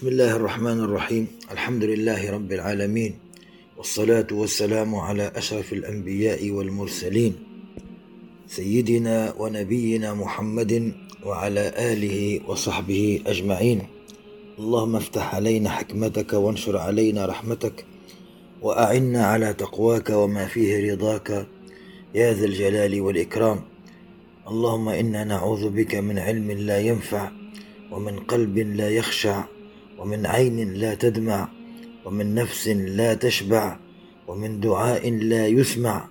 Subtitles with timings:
[0.00, 3.14] بسم الله الرحمن الرحيم الحمد لله رب العالمين
[3.76, 7.34] والصلاة والسلام على أشرف الأنبياء والمرسلين
[8.46, 10.92] سيدنا ونبينا محمد
[11.24, 13.82] وعلى آله وصحبه أجمعين
[14.58, 17.84] اللهم افتح علينا حكمتك وانشر علينا رحمتك
[18.62, 21.46] وأعنا على تقواك وما فيه رضاك
[22.14, 23.60] يا ذا الجلال والإكرام
[24.48, 27.30] اللهم إنا نعوذ بك من علم لا ينفع
[27.90, 29.59] ومن قلب لا يخشع
[30.00, 31.48] ومن عين لا تدمع
[32.04, 33.76] ومن نفس لا تشبع
[34.28, 36.08] ومن دعاء لا يسمع.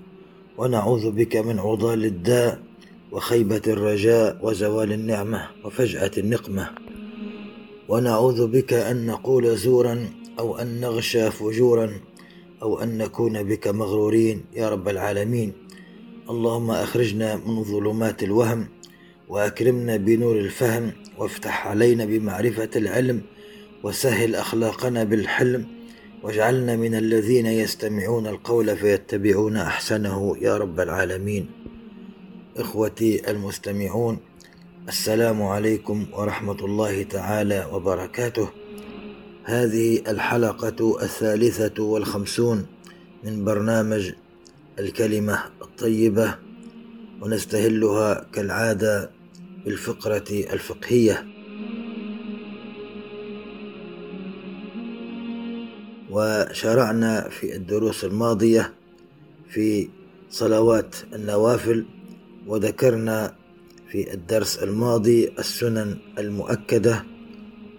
[0.57, 2.59] ونعوذ بك من عضال الداء
[3.11, 6.69] وخيبة الرجاء وزوال النعمة وفجأة النقمة.
[7.89, 11.89] ونعوذ بك أن نقول زورا أو أن نغشى فجورا
[12.61, 15.53] أو أن نكون بك مغرورين يا رب العالمين.
[16.29, 18.67] اللهم أخرجنا من ظلمات الوهم
[19.29, 23.21] وأكرمنا بنور الفهم وافتح علينا بمعرفة العلم
[23.83, 25.67] وسهل أخلاقنا بالحلم
[26.23, 31.49] واجعلنا من الذين يستمعون القول فيتبعون أحسنه يا رب العالمين.
[32.57, 34.17] إخوتي المستمعون
[34.87, 38.49] السلام عليكم ورحمة الله تعالى وبركاته.
[39.43, 42.65] هذه الحلقة الثالثة والخمسون
[43.23, 44.11] من برنامج
[44.79, 46.35] الكلمة الطيبة
[47.21, 49.11] ونستهلها كالعادة
[49.65, 51.38] بالفقرة الفقهية.
[56.09, 58.73] وشرعنا في الدروس الماضية
[59.49, 59.89] في
[60.29, 61.85] صلوات النوافل
[62.47, 63.35] وذكرنا
[63.91, 67.03] في الدرس الماضي السنن المؤكدة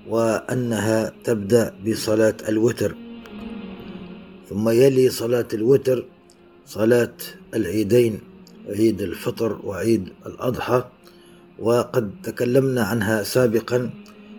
[0.08, 2.96] وأنها تبدأ بصلاة الوتر.
[4.50, 6.04] ثم يلي صلاة الوتر
[6.66, 7.12] صلاة
[7.54, 8.20] العيدين
[8.68, 10.84] عيد الفطر وعيد الأضحى.
[11.58, 13.90] وقد تكلمنا عنها سابقا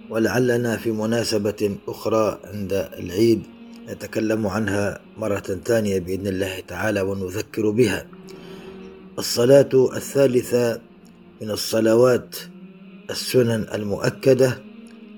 [0.10, 3.44] ولعلنا في مناسبة أخرى عند العيد.
[3.90, 8.08] نتكلم عنها مرة ثانية بإذن الله تعالى ونذكر بها.
[9.20, 10.82] الصلاة الثالثة
[11.42, 12.36] من الصلوات
[13.10, 14.62] السنن المؤكدة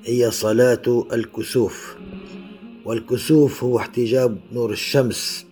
[0.06, 1.96] هي صلاة الكسوف.
[2.85, 5.45] والكسوف هو احتجاب نور الشمس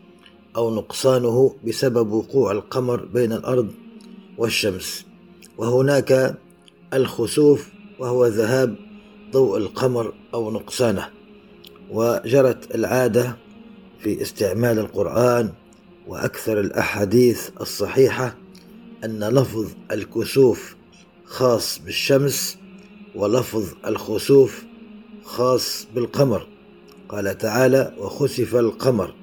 [0.56, 3.72] أو نقصانه بسبب وقوع القمر بين الأرض
[4.38, 5.06] والشمس.
[5.58, 6.38] وهناك
[6.94, 8.76] الخسوف وهو ذهاب
[9.32, 11.21] ضوء القمر أو نقصانه.
[11.92, 13.38] وجرت العادة
[14.00, 15.50] في استعمال القرآن
[16.08, 18.36] وأكثر الأحاديث الصحيحة
[19.04, 20.76] أن لفظ الكسوف
[21.26, 22.58] خاص بالشمس
[23.16, 24.64] ولفظ الخسوف
[25.24, 26.48] خاص بالقمر.
[27.10, 29.14] قال تعالى وخسف القمر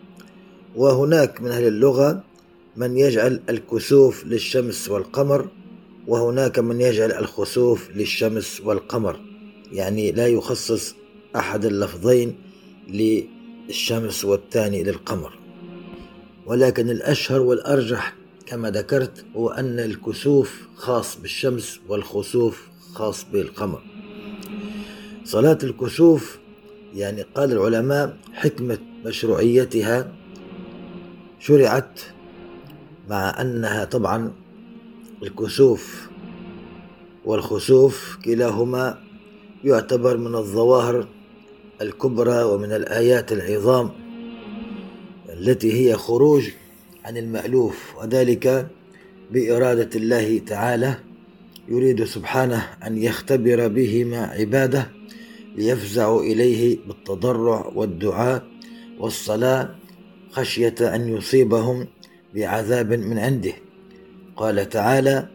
[0.77, 2.23] وهناك من أهل اللغة
[2.77, 5.49] من يجعل الكسوف للشمس والقمر
[6.07, 9.21] وهناك من يجعل الخسوف للشمس والقمر.
[9.73, 10.95] يعني لا يخصص
[11.37, 12.48] أحد اللفظين
[12.89, 15.39] للشمس والثاني للقمر.
[16.47, 18.15] ولكن الأشهر والأرجح
[18.47, 23.83] كما ذكرت هو أن الكسوف خاص بالشمس والخسوف خاص بالقمر.
[25.25, 26.39] صلاة الكسوف
[26.95, 30.13] يعني قال العلماء حكمة مشروعيتها
[31.41, 32.01] شرعت
[33.11, 34.33] مع أنها طبعا
[35.23, 36.09] الكسوف
[37.25, 38.99] والخسوف كلاهما
[39.65, 41.07] يعتبر من الظواهر
[41.83, 43.91] الكبرى ومن الآيات العظام
[45.29, 46.49] التي هي خروج
[47.05, 48.69] عن المألوف وذلك
[49.31, 50.95] بإرادة الله تعالى.
[51.69, 54.91] يريد سبحانه أن يختبر بهما عباده
[55.57, 58.47] ليفزعوا إليه بالتضرع والدعاء
[58.99, 59.75] والصلاة
[60.31, 61.87] خشية أن يصيبهم
[62.35, 63.53] بعذاب من عنده.
[64.37, 65.29] قال تعالى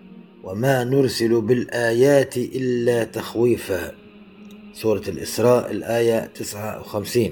[0.43, 4.02] وما نرسل بالآيات إلا تخويفا
[4.73, 7.31] سورة الإسراء الآية 59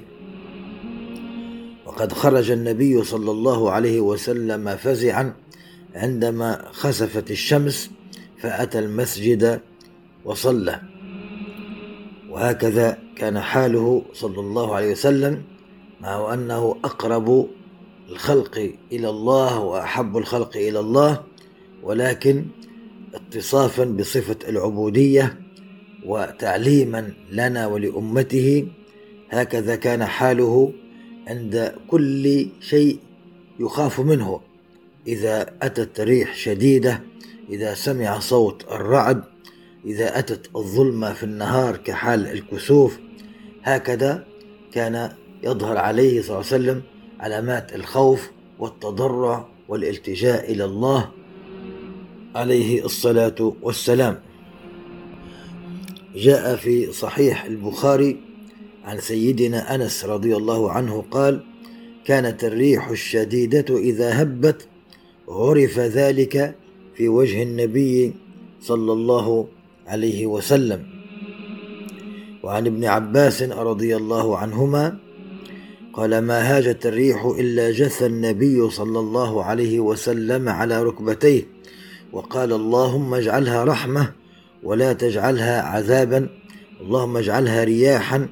[1.85, 5.33] وقد خرج النبي صلى الله عليه وسلم فزعا
[5.95, 7.91] عندما خسفت الشمس
[8.37, 9.61] فأتى المسجد
[10.25, 10.81] وصلى.
[12.29, 15.43] وهكذا كان حاله صلى الله عليه وسلم
[16.01, 17.47] مع أنه أقرب
[18.09, 21.23] الخلق إلى الله وأحب الخلق إلى الله
[21.83, 22.45] ولكن
[23.13, 25.37] اتصافا بصفة العبودية
[26.05, 28.67] وتعليما لنا ولأمته
[29.29, 30.73] هكذا كان حاله
[31.27, 32.99] عند كل شيء
[33.59, 34.41] يخاف منه.
[35.07, 37.01] إذا أتت ريح شديدة
[37.49, 39.23] إذا سمع صوت الرعد
[39.85, 42.99] إذا أتت الظلمة في النهار كحال الكسوف
[43.63, 44.25] هكذا
[44.71, 45.11] كان
[45.43, 46.81] يظهر عليه صلى الله عليه وسلم
[47.19, 51.11] علامات الخوف والتضرع والالتجاء إلى الله
[52.35, 54.19] عليه الصلاة والسلام.
[56.15, 58.17] جاء في صحيح البخاري
[58.85, 61.43] عن سيدنا أنس رضي الله عنه قال
[62.05, 64.67] كانت الريح الشديدة إذا هبت
[65.29, 66.55] عرف ذلك
[66.95, 68.13] في وجه النبي
[68.61, 69.47] صلى الله
[69.87, 70.83] عليه وسلم.
[72.43, 74.97] وعن ابن عباس رضي الله عنهما
[75.93, 81.47] قال ما هاجت الريح إلا جث النبي صلى الله عليه وسلم على ركبتيه
[82.11, 84.20] وقال اللهم اجعلها رحمة
[84.63, 86.29] ولا تجعلها عذابا.
[86.81, 88.27] اللهم اجعلها رياحا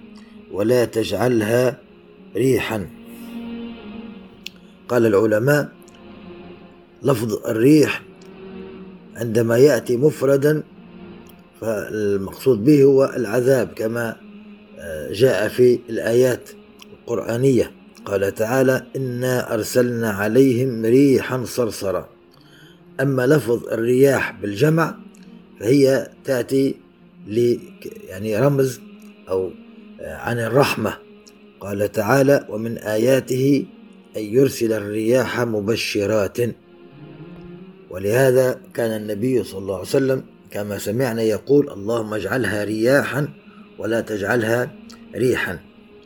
[0.52, 1.80] ولا تجعلها
[2.36, 2.90] ريحا.
[4.90, 5.70] قال العلماء
[7.04, 8.04] لفظ الريح
[9.16, 10.64] عندما يأتي مفردا
[11.62, 14.16] فالمقصود به هو العذاب كما
[14.80, 16.50] آه، جاء في الآيات
[16.94, 17.72] القرآنية.
[18.06, 22.10] قال تعالى إنا أرسلنا عليهم ريحا صرصرا.
[23.02, 24.96] أما لفظ الرياح بالجمع
[25.60, 26.76] فهي تأتي
[27.28, 27.58] ل
[28.08, 28.80] يعني رمز
[29.30, 29.52] أو
[30.02, 30.98] آه، عن الرحمة.
[31.60, 33.66] قال تعالى ومن آياته
[34.18, 36.38] أن يرسل الرياح مبشرات.
[37.90, 43.28] ولهذا كان النبي صلى الله عليه وسلم كما سمعنا يقول اللهم اجعلها رياحا
[43.78, 44.72] ولا تجعلها
[45.16, 45.60] ريحا.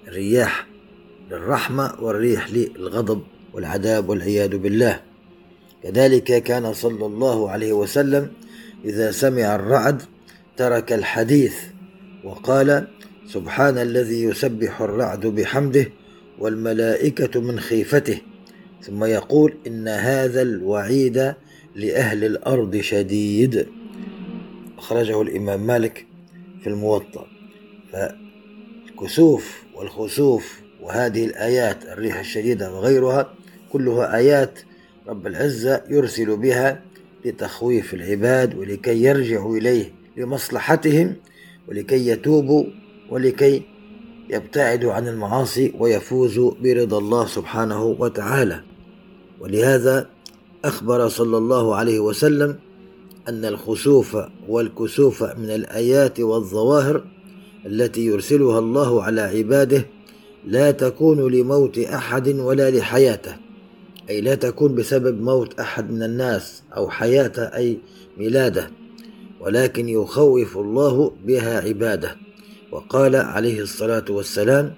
[0.08, 0.68] الرياح
[1.32, 3.22] للرحمة والريح للغضب
[3.54, 5.00] والعذاب والعياذ بالله.
[5.84, 8.32] كذلك كان صلى الله عليه وسلم
[8.86, 10.02] إذا سمع الرعد
[10.58, 11.56] ترك الحديث
[12.24, 12.88] وقال
[13.28, 15.86] سبحان الذي يسبح الرعد بحمده
[16.40, 18.22] والملائكة من خيفته.
[18.82, 21.34] ثم يقول إن هذا الوعيد
[21.76, 23.68] لأهل الأرض شديد.
[24.78, 26.06] أخرجه الإمام مالك
[26.64, 27.28] في الموطأ.
[27.92, 33.34] فالكسوف والخسوف وهذه الآيات الريح الشديدة وغيرها
[33.72, 34.60] كلها آيات
[35.08, 36.82] رب العزة يرسل بها
[37.26, 41.16] لتخويف العباد ولكي يرجعوا إليه لمصلحتهم
[41.68, 42.66] ولكي يتوبوا
[43.10, 43.62] ولكي
[44.30, 48.64] يبتعدوا عن المعاصي ويفوزوا برضا الله سبحانه وتعالى.
[49.40, 50.10] ولهذا
[50.66, 52.56] أخبر صلى الله عليه وسلم
[53.30, 54.18] أن الخسوف
[54.48, 57.04] والكسوف من الآيات والظواهر
[57.66, 59.86] التي يرسلها الله على عباده
[60.46, 63.43] لا تكون لموت أحد ولا لحياته.
[64.10, 67.80] أي لا تكون بسبب موت أحد من الناس أو حياته أي
[68.18, 68.72] ميلادة
[69.40, 72.16] ولكن يخوف الله بها عباده.
[72.72, 74.74] وقال عليه الصلاة والسلام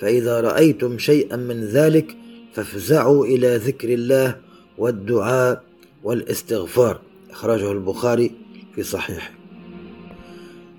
[0.00, 2.16] فإذا رأيتم شيئا من ذلك
[2.54, 4.36] فافزعوا إلى ذكر الله
[4.78, 5.62] والدعاء
[6.04, 7.00] والاستغفار.
[7.30, 8.32] أخرجه البخاري
[8.74, 9.30] في صحيحه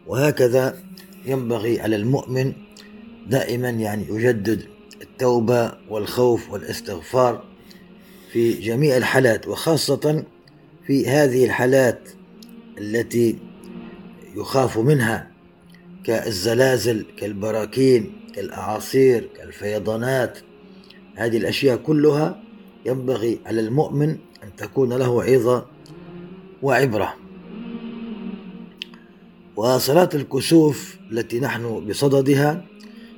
[0.08, 0.78] وهكذا
[1.26, 2.54] ينبغي على المؤمن
[3.28, 4.62] دائما يعني يجدد
[5.02, 7.44] التوبة والخوف والاستغفار
[8.32, 10.24] في جميع الحالات وخاصة
[10.88, 12.10] في هذه الحالات
[12.78, 13.36] التي
[14.36, 15.32] يخاف منها
[16.04, 20.40] كالزلازل كالبراكين كالأعاصير كالفيضانات.
[21.16, 22.44] هذه الأشياء كلها
[22.86, 24.10] ينبغي على المؤمن
[24.44, 25.66] أن تكون له عظة
[26.62, 27.16] وعبرة.
[29.56, 32.66] وصلاة الكسوف التي نحن بصددها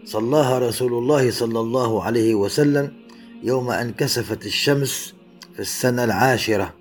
[0.05, 3.00] صلاها رسول الله صلى الله عليه وسلم
[3.43, 5.13] يوم أن كسفت الشمس
[5.53, 6.73] في السنة العاشرة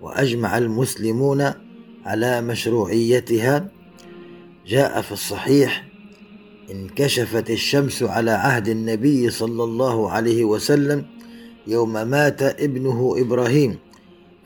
[0.00, 1.52] وأجمع المسلمون
[2.04, 3.68] على مشروعيتها
[4.66, 5.84] جاء في الصحيح
[6.70, 11.06] انكشفت الشمس على عهد النبي صلى الله عليه وسلم
[11.66, 13.78] يوم مات ابنه إبراهيم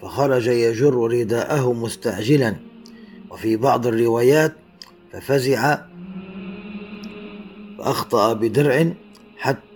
[0.02, 2.56] فخرج يجر رداءه مستعجلا.
[3.30, 4.52] وفي بعض الروايات
[5.12, 5.78] ففزع
[7.78, 8.92] فأخطأ بدرع
[9.36, 9.73] حتى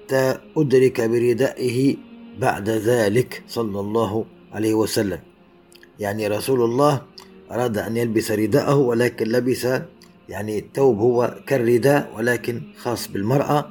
[0.56, 1.96] أدرك بردائه
[2.40, 5.18] بعد ذلك صلى الله عليه وسلم.
[6.00, 7.02] يعني رسول الله
[7.50, 9.66] أراد أن يلبس رداءه ولكن لبس
[10.28, 13.70] يعني الثوب هو كالرداء ولكن خاص بالمرأة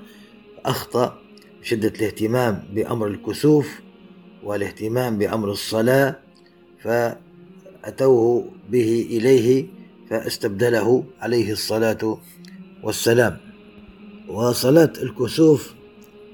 [0.66, 1.18] أخطأ
[1.62, 3.82] شدة الاهتمام بأمر الكسوف
[4.44, 6.20] والاهتمام بأمر الصلاة
[6.84, 9.66] فأتوه به إليه
[10.10, 12.18] فاستبدله عليه الصلاة
[12.84, 13.38] والسلام.
[14.28, 15.77] وصلاة الكسوف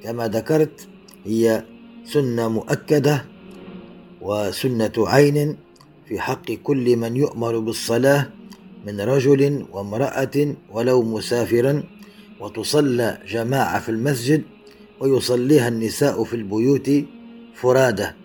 [0.03, 0.88] كما ذكرت
[1.25, 1.65] هي
[2.05, 3.25] سنة مؤكدة
[4.22, 5.57] وسنة عين
[6.07, 8.29] في حق كل من يؤمر بالصلاة
[8.88, 11.83] من رجل وامرأة ولو مسافرا
[12.39, 14.43] وتصلى جماعة في المسجد
[15.00, 16.91] ويصليها النساء في البيوت
[17.55, 18.15] فرادة.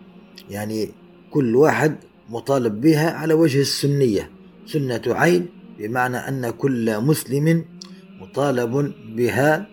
[0.50, 0.88] يعني
[1.30, 1.97] كل واحد
[2.30, 4.30] مطالب بها على وجه السنية.
[4.66, 5.47] سنة عين
[5.78, 7.64] بمعنى أن كل مسلم
[8.20, 9.68] مطالب بها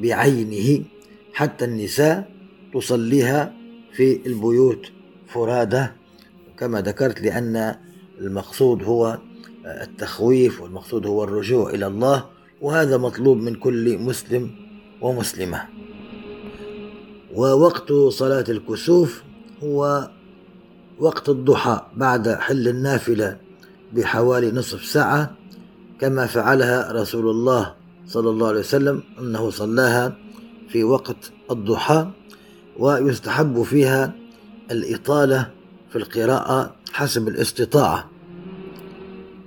[0.00, 0.84] بعينه.
[1.32, 2.30] حتى النساء
[2.74, 3.52] تصليها
[3.92, 4.86] في البيوت
[5.28, 5.92] فرادة
[6.58, 7.76] كما ذكرت لأن
[8.20, 9.18] المقصود هو
[9.66, 12.24] التخويف والمقصود هو الرجوع إلى الله
[12.60, 14.50] وهذا مطلوب من كل مسلم
[15.00, 15.62] ومسلمة.
[17.34, 19.22] ووقت صلاة الكسوف
[19.62, 20.10] هو
[20.98, 23.36] وقت الضحى بعد حل النافلة
[23.92, 25.36] بحوالي نصف ساعة
[26.00, 27.74] كما فعلها رسول الله
[28.06, 30.16] صلى الله عليه وسلم أنه صلاها
[30.72, 32.06] في وقت الضحى
[32.78, 34.12] ويستحب فيها
[34.70, 35.50] الإطالة
[35.90, 38.10] في القراءة حسب الاستطاعة.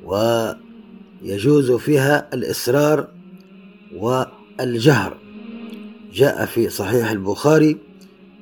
[0.05, 3.07] ويجوز فيها الإسرار
[3.95, 5.17] والجهر.
[6.13, 7.77] جاء في صحيح البخاري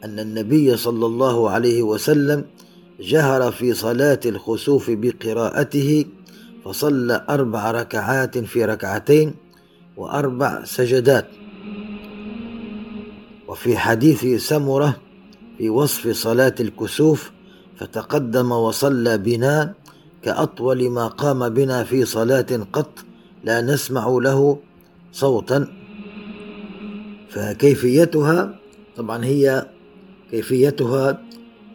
[0.04, 2.46] أن النبي صلى الله عليه وسلم
[3.00, 6.06] جهر في صلاة الخسوف بقراءته
[6.66, 9.34] فصلى أربع ركعات في ركعتين
[9.98, 11.28] وأربع سجدات.
[13.52, 14.98] وفي حديث سمرة
[15.58, 17.32] في وصف صلاة الكسوف
[17.78, 19.74] فتقدم وصلى بنا
[20.24, 23.00] كأطول ما قام بنا في صلاة قط
[23.44, 24.60] لا نسمع له
[25.12, 25.68] صوتا.
[27.30, 28.60] فكيفيتها؟
[28.96, 29.68] طبعا هي
[30.32, 31.22] كيفيتها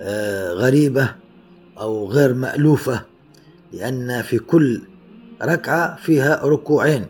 [0.00, 1.14] آه، غريبة
[1.78, 3.04] أو غير مألوفة
[3.72, 4.82] لأن في كل
[5.42, 7.06] ركعة فيها ركوعين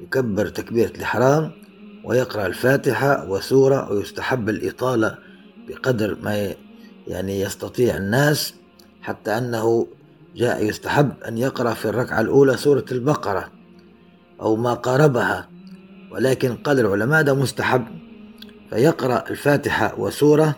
[0.00, 1.65] يكبر تكبيرة الإحرام
[2.06, 5.18] ويقرأ الفاتحة وسورة ويستحب الإطالة
[5.68, 6.54] بقدر ما
[7.06, 8.54] يعني يستطيع الناس
[9.02, 9.86] حتى أنه
[10.36, 13.48] جاء يستحب أن يقرأ في الركعة الأولى سورة البقرة
[14.40, 15.48] أو ما قاربها.
[16.10, 17.84] ولكن قال العلماء ده مستحب.
[18.70, 20.54] فيقرأ الفاتحة وسورة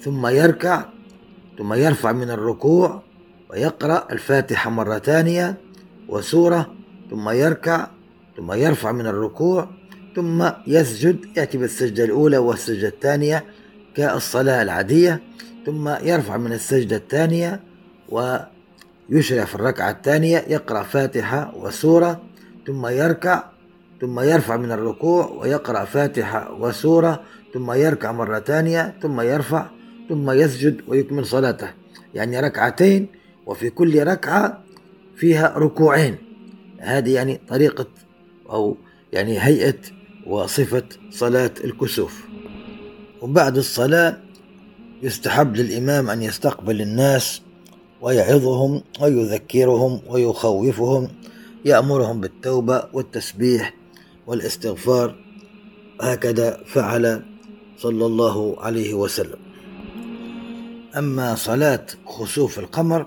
[0.00, 0.84] ثم يركع
[1.58, 3.02] ثم يرفع من الركوع
[3.50, 5.56] ويقرأ الفاتحة مرة ثانية
[6.08, 6.74] وسورة
[7.10, 7.86] ثم يركع
[8.36, 9.68] ثم يرفع من الركوع
[10.18, 13.44] ثم يسجد يأتي بالسجدة الأولى والسجدة الثانية
[13.94, 15.20] كالصلاة العادية
[15.66, 17.60] ثم يرفع من السجدة الثانية
[18.08, 22.22] ويشرع في الركعة الثانية يقرأ فاتحة وسورة
[22.66, 23.44] ثم يركع
[24.00, 27.22] ثم يرفع من الركوع ويقرأ فاتحة وسورة
[27.54, 29.66] ثم يركع مرة ثانية ثم يرفع
[30.08, 31.70] ثم يسجد ويكمل صلاته.
[32.14, 33.06] يعني ركعتين
[33.46, 34.64] وفي كل ركعة
[35.16, 36.16] فيها ركوعين.
[36.78, 37.86] هذه يعني طريقة
[38.50, 38.76] أو
[39.12, 39.97] يعني هيئة
[40.28, 42.24] وصفة صلاة الكسوف.
[43.20, 44.16] وبعد الصلاة
[45.02, 47.42] يستحب للإمام أن يستقبل الناس
[48.00, 51.08] ويعظهم ويذكرهم ويخوفهم
[51.64, 53.74] يأمرهم بالتوبة والتسبيح
[54.26, 55.14] والإستغفار.
[56.00, 57.22] هكذا فعل
[57.78, 59.38] صلى الله عليه وسلم.
[60.96, 63.06] أما صلاة خسوف القمر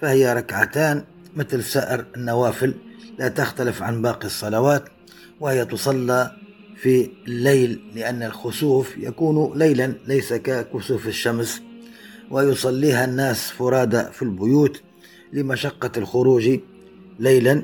[0.00, 1.04] فهي ركعتان
[1.36, 2.74] مثل سائر النوافل
[3.18, 4.84] لا تختلف عن باقي الصلوات
[5.40, 6.39] وهي تصلى
[6.82, 11.62] في الليل لأن الخسوف يكون ليلا ليس ككسوف الشمس.
[12.30, 14.82] ويصليها الناس فرادى في البيوت
[15.32, 16.58] لمشقة الخروج
[17.18, 17.62] ليلا.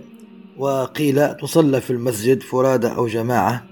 [0.59, 3.67] وقيل تصلى في المسجد فرادى أو جماعة.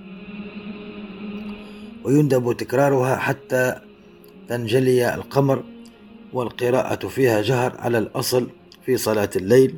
[2.05, 3.81] ويندب تكرارها حتى
[4.49, 5.65] تنجلي القمر
[6.33, 8.49] والقراءة فيها جهر على الأصل
[8.87, 9.75] في صلاة الليل.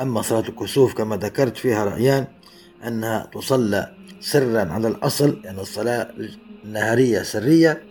[0.00, 2.26] أما صلاة الكسوف كما ذكرت فيها رأيان
[2.86, 6.10] أنها تصلى سرا على الأصل يعني الصلاة
[6.64, 7.82] النهارية سرية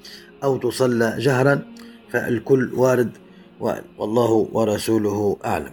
[0.44, 1.66] أو تصلى جهرا
[2.12, 3.12] فالكل وارد
[3.98, 5.72] والله ورسوله أعلم.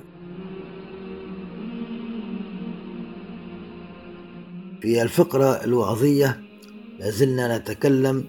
[4.80, 6.40] في الفقرة الوعظية
[6.98, 8.24] لازلنا نتكلم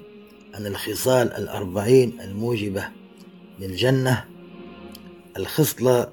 [0.53, 2.83] عن الخصال الأربعين الموجبة
[3.59, 4.25] للجنة.
[5.37, 6.07] الخصلة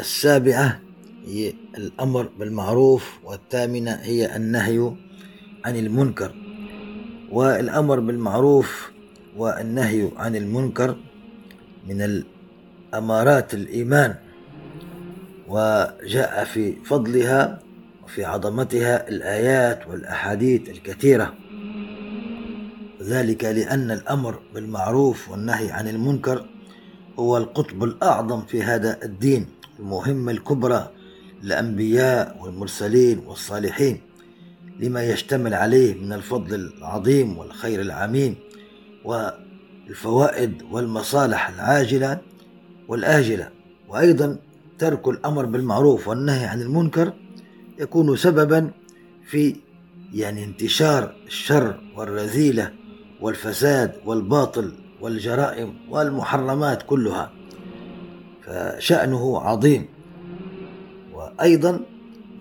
[0.00, 0.80] السابعة
[1.26, 4.92] هي الأمر بالمعروف والثامنة هي النهي
[5.64, 6.34] عن المنكر
[7.30, 8.90] والأمر بالمعروف
[9.36, 10.96] والنهي عن المنكر
[11.88, 12.24] من
[12.92, 14.14] الأمارات الإيمان
[15.48, 17.60] وجاء في فضلها
[18.06, 21.34] في عظمتها الآيات والأحاديث الكثيرة.
[23.02, 26.46] ذلك لأن الأمر بالمعروف والنهي عن المنكر
[27.18, 29.46] هو القطب الأعظم في هذا الدين
[29.78, 30.90] المهمة الكبرى
[31.42, 34.00] للأنبياء والمرسلين والصالحين.
[34.80, 38.34] لما يشتمل عليه من الفضل العظيم والخير العميم
[39.04, 42.20] والفوائد والمصالح العاجلة
[42.88, 43.50] والآجلة.
[43.88, 44.38] وأيضا
[44.78, 47.12] ترك الأمر بالمعروف والنهي عن المنكر
[47.78, 48.70] يكون سببا
[49.26, 49.56] في
[50.14, 52.72] يعني انتشار الشر والرذيلة
[53.20, 57.32] والفساد والباطل والجرائم والمحرمات كلها.
[58.46, 59.88] فشأنه عظيم.
[61.14, 61.80] وأيضا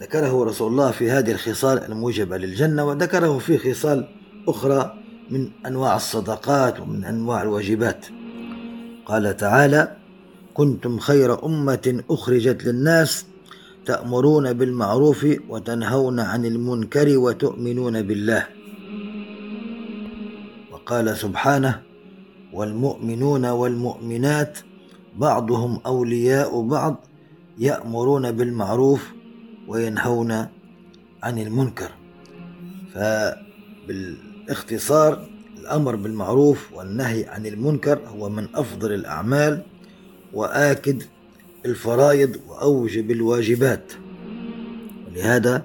[0.01, 4.08] ذكره رسول الله في هذه الخصال الموجبة للجنة وذكره في خصال
[4.48, 4.94] أخرى
[5.29, 8.06] من أنواع الصدقات ومن أنواع الواجبات.
[9.06, 9.96] قال تعالى
[10.53, 13.25] كنتم خير أمة أخرجت للناس
[13.86, 18.48] تأمرون بالمعروف وتنهون عن المنكر وتؤمنون بالله.
[20.72, 21.82] وقال سبحانه
[22.53, 24.60] والمؤمنون والمؤمنات
[25.18, 26.96] بعضهم أولياء بعض
[27.58, 29.19] يأمرون بالمعروف
[29.70, 30.32] وينهون
[31.24, 31.92] عن المنكر.
[32.94, 39.64] فبالاختصار الأمر بالمعروف والنهي عن المنكر هو من أفضل الأعمال
[40.34, 41.04] وآكد
[41.66, 43.94] الفرائض وأوجب الواجبات.
[45.08, 45.64] ولهذا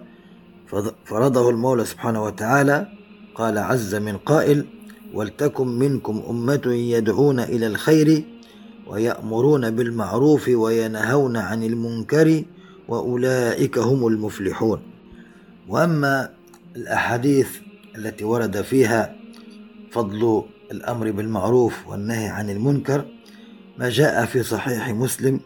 [1.05, 2.87] فرضه المولى سبحانه وتعالى
[3.35, 4.67] قال عز من قائل
[5.15, 8.25] ولتكن منكم أمة يدعون إلى الخير
[8.87, 12.45] ويأمرون بالمعروف وينهون عن المنكر
[12.88, 14.81] وأولئك هم المفلحون.
[15.69, 16.31] وأما
[16.76, 17.49] الأحاديث
[17.97, 19.14] التي ورد فيها
[19.91, 23.05] فضل الأمر بالمعروف والنهي عن المنكر
[23.79, 25.41] ما جاء في صحيح مسلم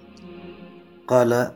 [1.08, 1.50] قال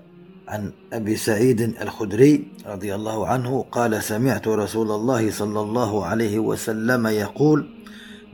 [0.48, 7.06] عن أبي سعيد الخدري رضي الله عنه قال سمعت رسول الله صلى الله عليه وسلم
[7.06, 7.66] يقول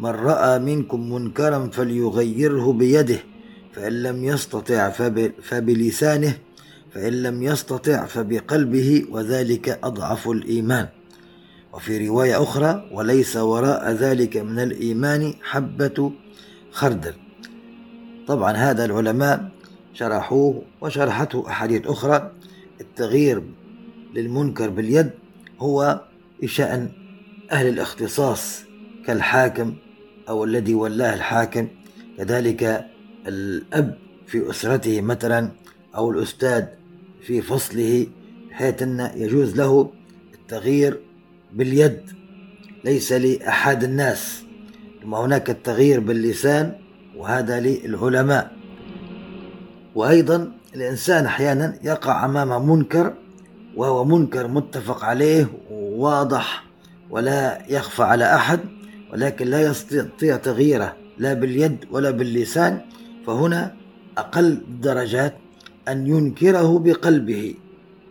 [0.01, 3.19] من رأى منكم منكرا فليغيره بيده
[3.73, 4.91] فإن لم يستطع
[5.43, 6.35] فبلسانه
[6.99, 10.89] فإن لم يستطع فبقلبه وذلك أضعف الإيمان.
[11.73, 16.13] وفي رواية أخرى وليس وراء ذلك من الإيمان حبة
[16.71, 17.15] خردل.
[18.27, 19.49] طبعا هذا العلماء
[19.95, 22.33] شرحوه وشرحته أحاديث أخرى.
[22.81, 23.43] التغيير
[24.15, 25.11] للمنكر باليد
[25.59, 26.01] هو
[26.43, 26.89] بشأن
[27.53, 28.63] أهل الاختصاص
[29.07, 29.75] كالحاكم
[30.29, 31.69] أو الذي ولاه الحاكم.
[32.19, 32.87] كذلك
[33.27, 35.51] الأب في أسرته مثلا
[35.97, 36.78] أو الأستاذ
[37.29, 38.07] في فصله
[38.51, 39.91] بحيث أن يجوز له
[40.35, 41.01] التغيير
[41.53, 42.01] باليد
[42.85, 44.43] ليس لأحد الناس
[45.03, 46.73] ثم هناك التغيير باللسان
[47.17, 48.53] وهذا للعلماء.
[49.95, 53.15] وأيضا الإنسان أحيانا يقع أمام منكر
[53.77, 56.65] وهو منكر متفق عليه وواضح
[57.11, 58.61] ولا يخفى على أحد
[59.13, 62.81] ولكن لا يستطيع تغييره لا باليد ولا باللسان
[63.27, 63.75] فهنا
[64.19, 65.35] أقل الدرجات
[65.89, 67.55] أن ينكره بقلبه.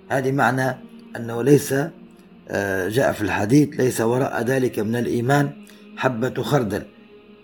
[0.09, 0.77] هذه معنى
[1.15, 1.73] أنه ليس
[2.49, 5.49] آه، جاء في الحديث ليس وراء ذلك من الإيمان
[5.97, 6.83] حبة خردل.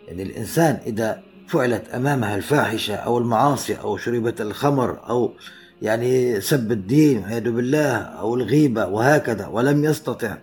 [0.08, 5.34] يعني الإنسان إذا فعلت أمامها الفاحشة أو المعاصي أو شربت الخمر أو
[5.82, 10.38] يعني سب الدين والعياذ بالله أو الغيبة وهكذا ولم يستطع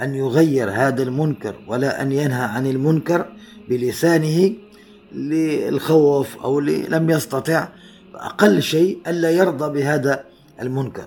[0.00, 3.26] أن يغير هذا المنكر ولا أن ينهى عن المنكر
[3.68, 4.52] بلسانه
[5.12, 7.68] للخوف أو لم يستطع
[8.18, 10.24] أقل شيء ألا يرضى بهذا
[10.62, 11.06] المنكر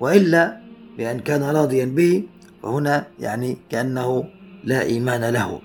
[0.00, 0.60] وإلا
[0.98, 2.22] بأن كان راضيا به
[2.62, 4.24] فهنا يعني كأنه
[4.64, 5.60] لا إيمان له.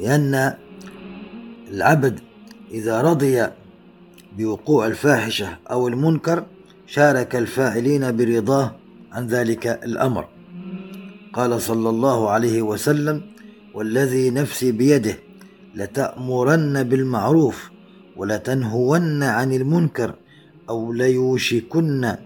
[0.00, 0.54] لأن
[1.70, 2.20] العبد
[2.70, 3.46] إذا رضي
[4.38, 6.44] بوقوع الفاحشة أو المنكر
[6.86, 8.74] شارك الفاعلين برضاه
[9.12, 10.28] عن ذلك الأمر.
[11.32, 13.22] قال صلى الله عليه وسلم
[13.74, 15.16] والذي نفسي بيده
[15.74, 17.71] لتأمرن بالمعروف
[18.22, 20.14] ولتنهون عن المنكر
[20.70, 22.16] أو ليوشكن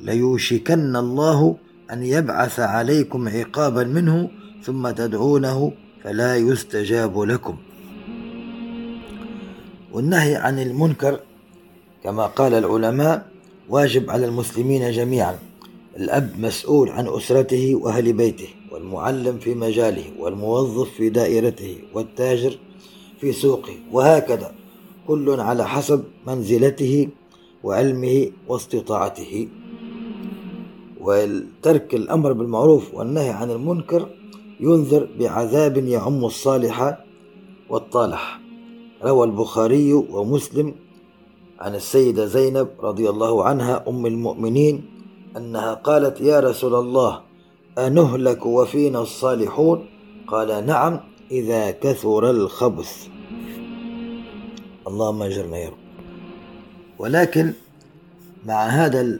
[0.00, 1.56] ليوشكن الله
[1.92, 4.30] أن يبعث عليكم عقابا منه
[4.62, 5.72] ثم تدعونه
[6.04, 7.56] فلا يستجاب لكم.
[9.92, 11.20] والنهي عن المنكر
[12.04, 13.26] كما قال العلماء
[13.68, 15.38] واجب على المسلمين جميعا.
[15.96, 22.58] الأب مسؤول عن أسرته وأهل بيته والمعلم في مجاله والموظف في دائرته والتاجر
[23.20, 24.65] في سوقه وهكذا.
[25.08, 27.08] كل على حسب منزلته
[27.64, 29.48] وعلمه واستطاعته.
[31.00, 34.08] وترك الأمر بالمعروف والنهي عن المنكر
[34.60, 36.98] ينذر بعذاب يعم الصالح
[37.70, 38.40] والطالح.
[39.04, 40.74] روى البخاري ومسلم
[41.60, 44.84] عن السيدة زينب رضي الله عنها أم المؤمنين
[45.36, 47.20] أنها قالت يا رسول الله
[47.78, 49.86] أنهلك وفينا الصالحون؟
[50.26, 53.15] قال نعم إذا كثر الخبث.
[54.86, 55.78] اللهم اجرنا يا رب.
[56.98, 57.52] ولكن
[58.46, 59.18] مع هذا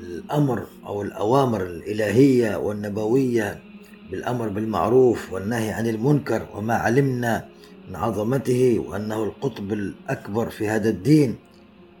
[0.00, 3.62] الأمر أو الأوامر الإلهية والنبوية
[4.10, 7.48] بالأمر بالمعروف والنهي عن المنكر وما علمنا
[7.88, 11.36] من عظمته وأنه القطب الأكبر في هذا الدين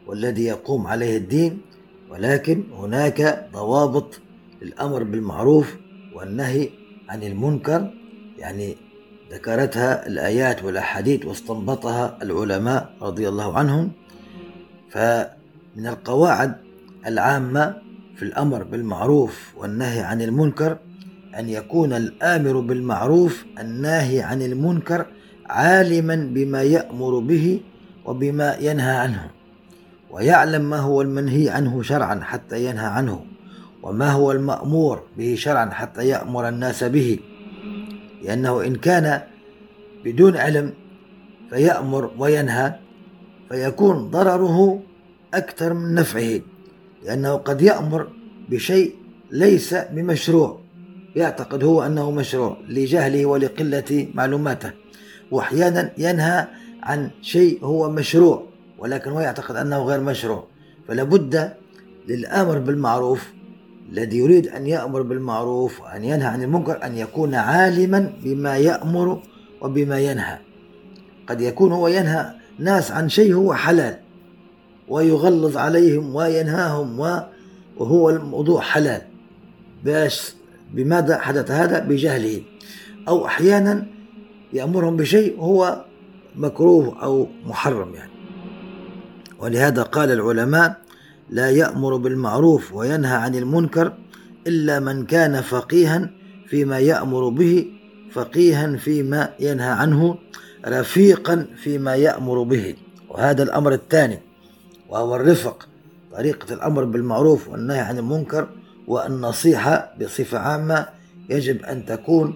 [0.06, 1.60] والذي يقوم عليه الدين
[2.10, 4.20] ولكن هناك ضوابط
[4.62, 5.76] للأمر بالمعروف
[6.14, 6.68] والنهي
[7.08, 7.94] عن المنكر
[8.38, 8.76] يعني
[9.32, 13.92] ذكرتها الآيات والأحاديث واستنبطها العلماء رضي الله عنهم.
[14.90, 16.54] فمن القواعد
[17.06, 17.74] العامة
[18.16, 20.78] في الأمر بالمعروف والنهي عن المنكر
[21.38, 25.06] أن يكون الآمر بالمعروف الناهي عن المنكر
[25.46, 27.60] عالما بما يأمر به
[28.04, 29.30] وبما ينهى عنه
[30.10, 33.24] ويعلم ما هو المنهي عنه شرعا حتى ينهى عنه
[33.82, 37.18] وما هو المأمور به شرعا حتى يأمر الناس به.
[38.22, 39.20] لأنه إن كان
[40.04, 40.72] بدون علم
[41.50, 42.74] فيأمر وينهى
[43.48, 44.82] فيكون ضرره
[45.34, 46.40] أكثر من نفعه
[47.04, 48.08] لأنه قد يأمر
[48.48, 48.94] بشيء
[49.30, 50.60] ليس بمشروع
[51.16, 54.70] يعتقد هو أنه مشروع لجهله ولقلة معلوماته
[55.30, 56.46] وأحيانا ينهى
[56.82, 58.46] عن شيء هو مشروع
[58.78, 60.46] ولكن هو يعتقد أنه غير مشروع
[60.88, 61.52] فلا بد
[62.08, 63.32] للآمر بالمعروف
[63.92, 69.22] الذي يريد أن يأمر بالمعروف وأن ينهى عن المنكر أن يكون عالما بما يأمر
[69.60, 70.38] وبما ينهى.
[71.26, 73.98] قد يكون هو ينهى ناس عن شيء هو حلال
[74.88, 77.00] ويغلظ عليهم وينهاهم
[77.76, 79.02] وهو الموضوع حلال.
[79.84, 80.34] باش
[80.74, 82.42] بماذا حدث هذا؟ بجهله.
[83.08, 83.86] أو أحيانا
[84.52, 85.84] يأمرهم بشيء هو
[86.36, 88.12] مكروه أو محرم يعني.
[89.38, 90.81] ولهذا قال العلماء
[91.30, 93.92] لا يأمر بالمعروف وينهى عن المنكر
[94.46, 96.10] إلا من كان فقيها
[96.46, 97.66] فيما يأمر به
[98.12, 100.18] فقيها فيما ينهى عنه
[100.66, 102.74] رفيقا فيما يأمر به.
[103.08, 104.18] وهذا الأمر الثاني
[104.88, 105.68] وهو الرفق.
[106.12, 108.48] طريقة الأمر بالمعروف والنهي عن المنكر
[108.86, 110.86] والنصيحة بصفة عامة
[111.30, 112.34] يجب أن تكون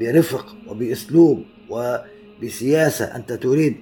[0.00, 3.76] برفق وبأسلوب وبسياسة أنت تريد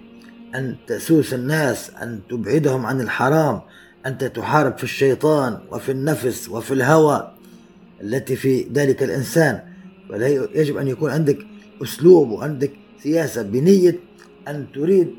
[0.55, 3.61] أن تسوس الناس أن تبعدهم عن الحرام
[4.07, 7.35] أنت تحارب في الشيطان وفي النفس وفي الهوى
[8.01, 9.61] التي في ذلك الإنسان
[10.55, 11.38] يجب أن يكون عندك
[11.83, 13.99] أسلوب وعندك سياسة بنية
[14.49, 15.14] أن تريد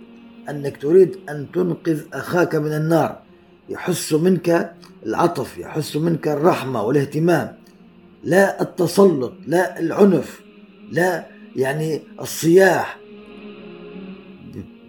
[0.50, 3.21] أنك تريد أن تنقذ أخاك من النار.
[3.69, 4.74] يحس منك
[5.06, 7.56] العطف يحس منك الرحمة والاهتمام
[8.24, 10.41] لا التسلط لا العنف
[10.91, 13.00] لا يعني الصياح.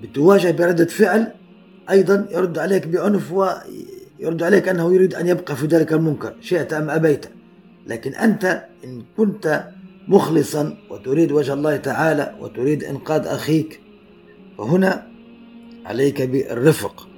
[0.02, 1.32] بتواجه بردة فعل
[1.90, 6.90] أيضا يرد عليك بعنف ويرد عليك أنه يريد أن يبقى في ذلك المنكر شئت أم
[6.90, 7.26] أبيت.
[7.86, 9.64] لكن أنت إن كنت
[10.08, 13.80] مخلصا وتريد وجه الله تعالى وتريد إنقاذ أخيك
[14.58, 15.06] فهنا
[15.86, 17.08] عليك بالرفق.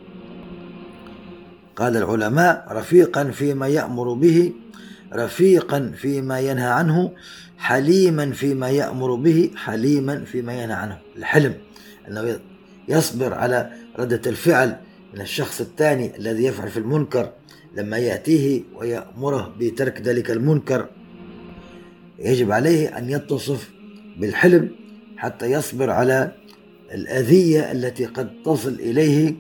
[1.76, 4.52] قال العلماء رفيقا فيما يأمر به
[5.12, 7.12] رفيقا فيما ينهى عنه
[7.58, 10.98] حليما فيما يأمر به حليما فيما ينهى عنه.
[11.16, 11.54] الحلم
[12.08, 12.38] أنه
[12.88, 14.76] يصبر على ردة الفعل
[15.14, 17.32] من الشخص الثاني الذي يفعل في المنكر
[17.76, 20.88] لما يأتيه ويأمره بترك ذلك المنكر.
[22.18, 23.70] يجب عليه أن يتصف
[24.18, 24.70] بالحلم
[25.16, 26.32] حتى يصبر على
[26.94, 29.34] الأذية التي قد تصل إليه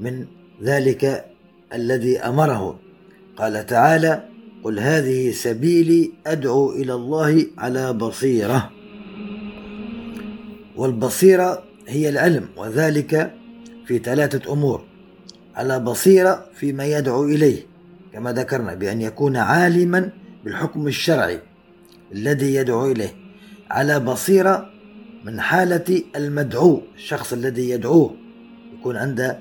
[0.00, 0.26] من
[0.62, 1.24] ذلك
[1.74, 2.80] الذي أمره.
[3.36, 4.28] قال تعالى
[4.64, 8.70] قل هذه سبيلي أدعو إلى الله على بصيرة.
[10.76, 13.41] والبصيرة هي العلم وذلك
[13.92, 14.84] في ثلاثة أمور.
[15.54, 17.66] على بصيرة فيما يدعو إليه
[18.12, 20.10] كما ذكرنا بأن يكون عالما
[20.44, 21.40] بالحكم الشرعي
[22.12, 23.14] الذي يدعو إليه.
[23.70, 24.70] على بصيرة
[25.24, 28.16] من حالة المدعو الشخص الذي يدعوه
[28.78, 29.38] يكون عنده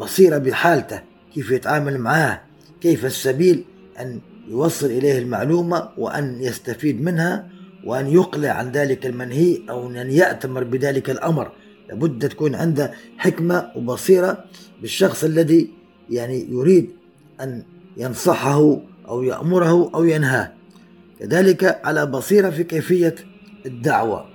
[0.00, 1.02] بصيرة بحالته
[1.34, 2.40] كيف يتعامل معاه
[2.80, 3.64] كيف السبيل
[4.00, 7.48] أن يوصل إليه المعلومة وأن يستفيد منها
[7.84, 11.52] وأن يقلع عن ذلك المنهي أو أن يأتمر بذلك الأمر.
[11.88, 14.44] لابد تكون عنده حكمة وبصيرة
[14.80, 15.70] بالشخص الذي
[16.10, 16.90] يعني يريد
[17.40, 17.62] أن
[17.96, 20.52] ينصحه أو يأمره أو ينهاه.
[21.20, 23.14] كذلك على بصيرة في كيفية
[23.66, 24.26] الدعوة.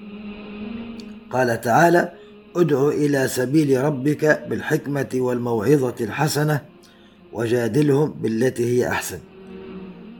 [1.29, 2.11] قال تعالى
[2.55, 6.61] ادع إلى سبيل ربك بالحكمة والموعظة الحسنة
[7.33, 9.19] وجادلهم بالتي هي أحسن.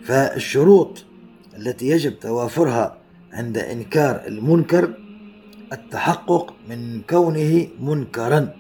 [0.04, 1.04] فالشروط
[1.58, 2.98] التي يجب توافرها
[3.34, 4.94] عند إنكار المنكر
[5.72, 8.54] التحقق من كونه منكرا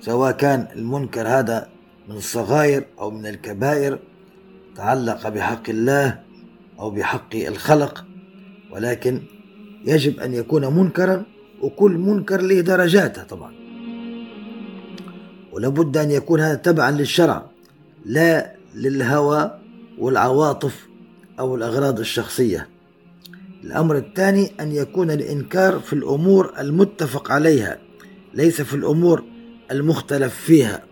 [0.00, 1.68] سواء كان المنكر هذا
[2.08, 3.98] من الصغائر أو من الكبائر
[4.76, 6.20] تعلق بحق الله
[6.78, 8.04] أو بحق الخلق
[8.70, 9.22] ولكن
[9.84, 11.24] يجب أن يكون منكرا
[11.62, 13.52] وكل منكر له درجاته طبعا.
[15.52, 17.46] ولابد أن يكون هذا تبعا للشرع
[18.04, 19.58] لا للهوى
[19.98, 20.86] والعواطف
[21.38, 22.68] أو الأغراض الشخصية.
[23.64, 27.78] الأمر الثاني أن يكون الإنكار في الأمور المتفق عليها
[28.34, 29.24] ليس في الأمور
[29.70, 30.82] المختلف فيها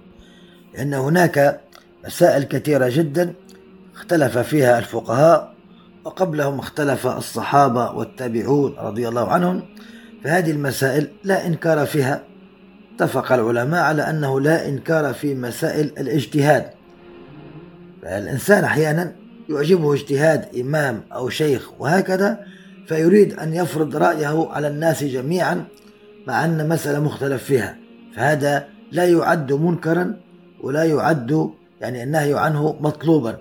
[0.74, 1.60] لأن هناك
[2.04, 3.34] مسائل كثيرة جدا
[3.94, 5.54] اختلف فيها الفقهاء
[6.04, 9.62] وقبلهم اختلف الصحابة والتابعون رضي الله عنهم
[10.24, 12.22] فهذه المسائل لا إنكار فيها.
[12.94, 16.70] اتفق العلماء على أنه لا إنكار في مسائل الاجتهاد.
[18.02, 19.12] فالإنسان أحيانا
[19.48, 22.38] يعجبه اجتهاد إمام أو شيخ وهكذا
[22.86, 25.64] فيريد أن يفرض رأيه على الناس جميعا
[26.26, 27.76] مع أن مسألة مختلف فيها.
[28.16, 30.16] فهذا لا يعد منكرا
[30.62, 33.38] ولا يعد يعني النهي عنه مطلوبا.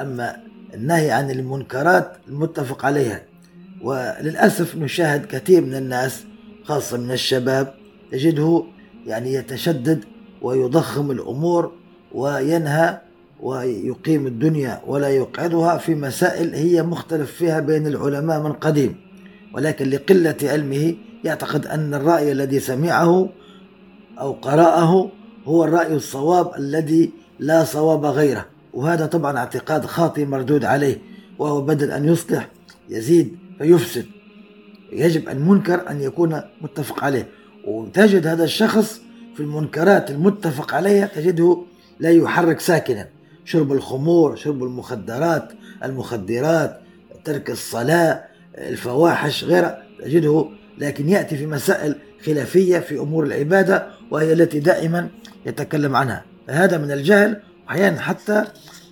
[0.00, 0.36] أما
[0.74, 3.22] النهي عن المنكرات المتفق عليها.
[3.82, 6.24] وللأسف نشاهد كثير من الناس
[6.64, 7.74] خاصة من الشباب
[8.12, 8.64] تجده
[9.06, 10.04] يعني يتشدد
[10.42, 11.72] ويضخم الأمور
[12.12, 13.00] وينهى
[13.42, 18.96] ويقيم الدنيا ولا يقعدها في مسائل هي مختلف فيها بين العلماء من قديم.
[19.54, 23.28] ولكن لقلة علمه يعتقد أن الرأي الذي سمعه
[24.20, 25.10] أو قرأه
[25.44, 28.46] هو الرأي الصواب الذي لا صواب غيره.
[28.74, 30.98] وهذا طبعا اعتقاد خاطئ مردود عليه
[31.38, 32.48] وهو بدل أن يصلح
[32.88, 34.06] يزيد فيفسد.
[34.92, 37.28] يجب المنكر أن يكون متفق عليه.
[37.66, 39.00] وتجد هذا الشخص
[39.34, 41.62] في المنكرات المتفق عليها تجده
[42.00, 43.08] لا يحرك ساكنا.
[43.48, 45.52] شرب الخمور شرب المخدرات
[45.84, 46.80] المخدرات
[47.24, 48.24] ترك الصلاة
[48.58, 51.94] الفواحش غيرها تجده لكن يأتي في مسائل
[52.26, 55.08] خلافية في أمور العبادة وهي التي دائما
[55.46, 56.24] يتكلم عنها.
[56.48, 58.44] فهذا من الجهل أحيانا حتى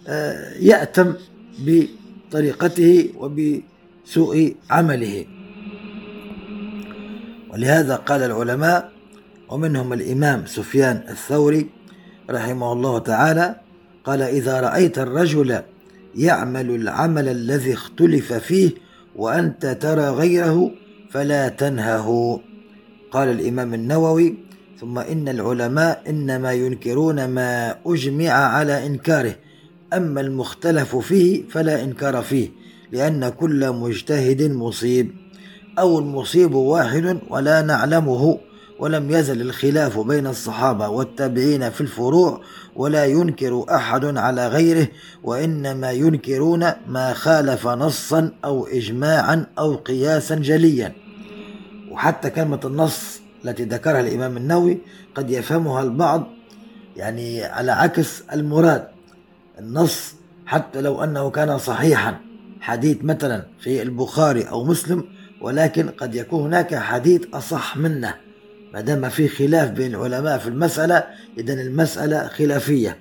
[0.09, 1.15] آه، يأتم
[1.59, 5.27] بطريقته وبسوء عمله.
[7.51, 8.93] ولهذا قال العلماء
[9.49, 11.67] ومنهم الإمام سفيان الثوري
[12.31, 13.66] رحمه الله تعالى
[14.07, 15.63] قال إذا رأيت الرجل
[16.15, 18.71] يعمل العمل الذي اختلف فيه
[19.17, 20.71] وأنت ترى غيره
[21.11, 22.41] فلا تنهه.
[23.11, 24.35] قال الإمام النووي
[24.81, 29.35] ثم إن العلماء إنما ينكرون ما أجمع على إنكاره
[29.93, 32.49] أما المختلف فيه فلا إنكار فيه
[32.93, 35.11] لأن كل مجتهد مصيب
[35.79, 38.39] أو المصيب واحد ولا نعلمه.
[38.79, 42.41] ولم يزل الخلاف بين الصحابة والتابعين في الفروع
[42.77, 44.89] ولا ينكر أحد على غيره
[45.23, 50.93] وإنما ينكرون ما خالف نصا أو إجماعا أو قياسا جليا.
[51.91, 54.79] وحتى كلمة النص التي ذكرها الإمام النووي
[55.15, 56.27] قد يفهمها البعض
[56.97, 58.89] يعني على عكس المراد.
[59.59, 60.15] النص
[60.47, 62.17] حتى لو أنه كان صحيحا
[62.61, 65.05] حديث مثلا في البخاري أو مسلم
[65.41, 68.26] ولكن قد يكون هناك حديث أصح منه.
[68.77, 71.05] ما دام في خلاف بين العلماء في المسألة
[71.39, 72.97] إذا المسألة خلافية.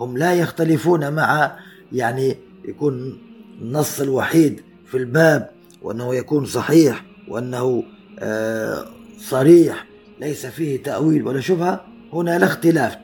[0.00, 1.56] هم لا يختلفون مع
[1.92, 3.18] يعني يكون
[3.62, 5.50] النص الوحيد في الباب
[5.82, 7.84] وأنه يكون صحيح وأنه
[8.18, 8.84] آه،
[9.18, 9.86] صريح
[10.20, 12.96] ليس فيه تأويل ولا شبهة هنا لا اختلاف.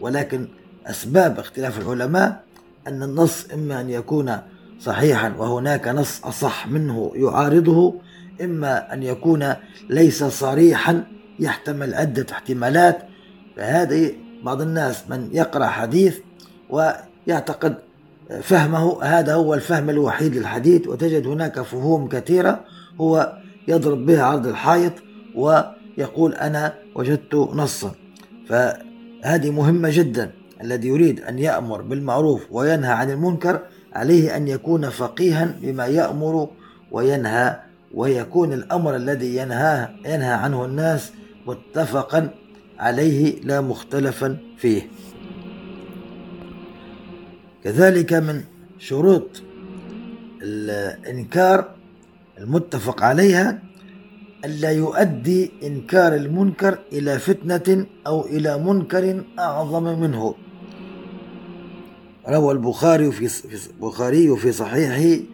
[0.00, 0.48] ولكن
[0.86, 2.44] أسباب اختلاف العلماء
[2.86, 4.36] أن النص إما أن يكون
[4.80, 7.94] صحيحا وهناك نص أصح منه يعارضه
[8.40, 9.54] إما أن يكون
[9.90, 12.98] ليس صريحا يحتمل عدة احتمالات.
[13.56, 14.12] فهذه
[14.44, 16.18] بعض الناس من يقرأ حديث
[16.70, 17.74] ويعتقد
[18.42, 22.64] فهمه هذا هو الفهم الوحيد للحديث وتجد هناك فهوم كثيرة.
[23.00, 23.32] هو
[23.68, 24.92] يضرب بها عرض الحائط
[25.34, 27.92] ويقول أنا وجدت نصا.
[28.48, 30.30] فهذه مهمة جدا.
[30.60, 33.60] الذي يريد أن يأمر بالمعروف وينهى عن المنكر
[33.92, 36.48] عليه أن يكون فقيها بما يأمر
[36.90, 37.60] وينهى
[37.94, 41.12] ويكون الأمر الذي ينهى ينهى عنه الناس
[41.48, 42.30] متفقا
[42.78, 44.88] عليه لا مختلفا فيه.
[47.64, 48.42] كذلك من
[48.78, 49.42] شروط
[50.42, 51.70] الإنكار
[52.38, 53.62] المتفق عليها
[54.44, 60.34] ألا يؤدي إنكار المنكر إلى فتنة أو إلى منكر أعظم منه.
[62.28, 63.44] روى البخاري في
[63.76, 65.24] البخاري في صحيحه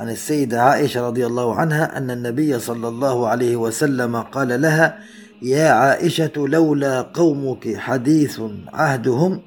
[0.00, 4.98] عن السيدة عائشة رضي الله عنها أن النبي صلى الله عليه وسلم قال لها
[5.42, 8.40] يا عائشة لولا قومك حديث
[8.72, 9.40] عهدهم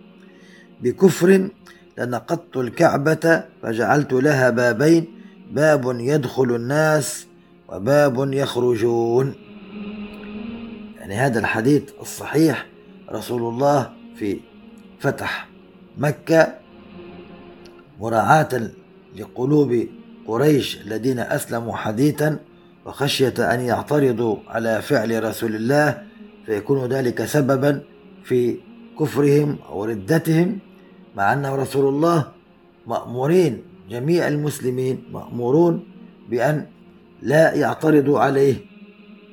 [0.81, 1.49] بكفر
[1.97, 5.05] لنقضت الكعبة فجعلت لها بابين
[5.51, 7.27] باب يدخل الناس
[7.69, 9.33] وباب يخرجون.
[10.99, 12.65] يعني هذا الحديث الصحيح
[13.11, 14.39] رسول الله في
[14.99, 15.47] فتح
[15.97, 16.53] مكة
[17.99, 18.69] مراعاة
[19.15, 19.87] لقلوب
[20.27, 22.39] قريش الذين أسلموا حديثا
[22.87, 26.03] وخشية أن يعترضوا على فعل رسول الله
[26.45, 27.81] فيكون ذلك سببا
[28.23, 28.57] في
[28.99, 30.59] كفرهم أو ردتهم
[31.15, 32.27] مع أنه رسول الله
[32.87, 35.83] مأمورين جميع المسلمين مأمورون
[36.29, 36.65] بأن
[37.21, 38.55] لا يعترضوا عليه.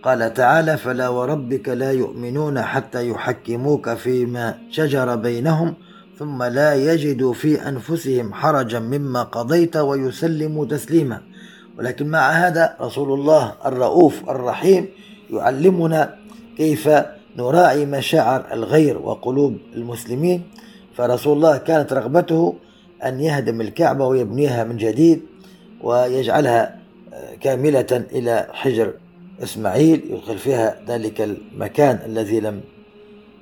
[0.02, 5.74] قال تعالى فلا وربك لا يؤمنون حتى يحكموك فيما شجر بينهم
[6.18, 11.20] ثم لا يجدوا في أنفسهم حرجا مما قضيت ويسلموا تسليما
[11.78, 14.88] ولكن مع هذا رسول الله الرؤوف الرحيم
[15.30, 16.14] يعلمنا
[16.56, 16.90] كيف
[17.36, 20.42] نراعي مشاعر الغير وقلوب المسلمين.
[20.96, 22.54] فرسول الله كانت رغبته
[23.04, 25.22] أن يهدم الكعبة ويبنيها من جديد
[25.82, 26.78] ويجعلها
[27.40, 28.94] كاملة إلى حجر
[29.42, 32.60] إسماعيل يدخل فيها ذلك المكان الذي لم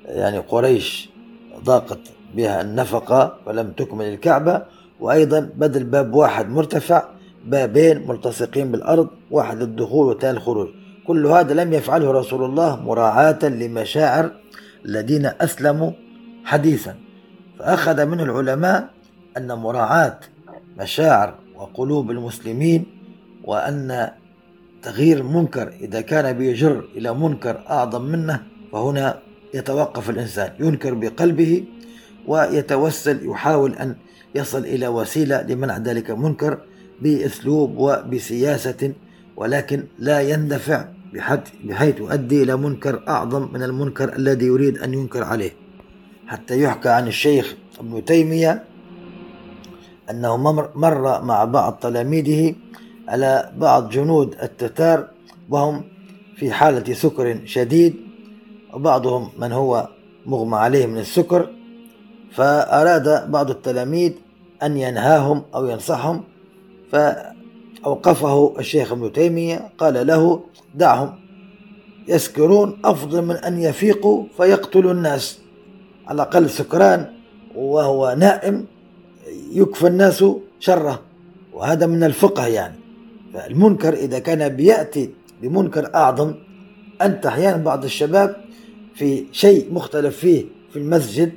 [0.05, 1.09] يعني قريش
[1.63, 1.99] ضاقت
[2.35, 4.61] بها النفقة ولم تكمل الكعبة.
[4.99, 7.03] وأيضا بدل باب واحد مرتفع
[7.45, 10.67] بابين ملتصقين بالأرض واحد للدخول والثاني الخروج.
[11.07, 14.31] كل هذا لم يفعله رسول الله مراعاة لمشاعر
[14.85, 15.91] الذين أسلموا
[16.43, 16.95] حديثا.
[17.59, 18.89] فأخذ من العلماء
[19.37, 20.19] أن مراعاة
[20.79, 22.85] مشاعر وقلوب المسلمين
[23.43, 24.09] وأن
[24.83, 29.19] تغيير المنكر إذا كان بيجر إلى منكر أعظم منه فهنا
[29.53, 31.63] يتوقف الإنسان ينكر بقلبه
[32.27, 33.95] ويتوسل يحاول أن
[34.35, 36.57] يصل إلى وسيلة لمنع ذلك المنكر.
[37.03, 38.93] بأسلوب وبسياسة
[39.35, 40.85] ولكن لا يندفع
[41.63, 45.51] بحيث يؤدي إلى منكر أعظم من المنكر الذي يريد أن ينكر عليه.
[46.27, 48.63] حتى يحكى عن الشيخ ابن تيمية
[50.09, 52.55] أنه مر مع بعض تلاميذه
[53.07, 55.07] على بعض جنود التتار
[55.49, 55.83] وهم
[56.35, 57.95] في حالة سكر شديد
[58.73, 59.89] وبعضهم من هو
[60.25, 61.49] مغمى عليه من السكر
[62.31, 64.11] فأراد بعض التلاميذ
[64.63, 66.23] أن ينهاهم أو ينصحهم
[66.93, 70.43] فأوقفه الشيخ ابن تيمية قال له
[70.75, 71.19] دعهم
[72.07, 75.39] يسكرون أفضل من أن يفيقوا فيقتلوا الناس.
[76.07, 77.13] على الأقل سكران
[77.55, 78.65] وهو نائم
[79.51, 80.25] يكفى الناس
[80.59, 81.01] شره
[81.53, 82.75] وهذا من الفقه يعني.
[83.33, 85.09] فالمنكر إذا كان بيأتي
[85.41, 86.33] بمنكر أعظم
[87.01, 88.35] أنت أحيانا بعض الشباب
[88.95, 91.33] في شيء مختلف فيه في المسجد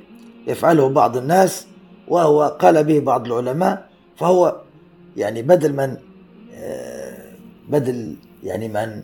[0.47, 1.67] يفعله بعض الناس
[2.07, 4.55] وهو قال به بعض العلماء فهو
[5.17, 5.97] يعني بدل من
[6.53, 7.17] آه،
[7.69, 9.01] بدل يعني من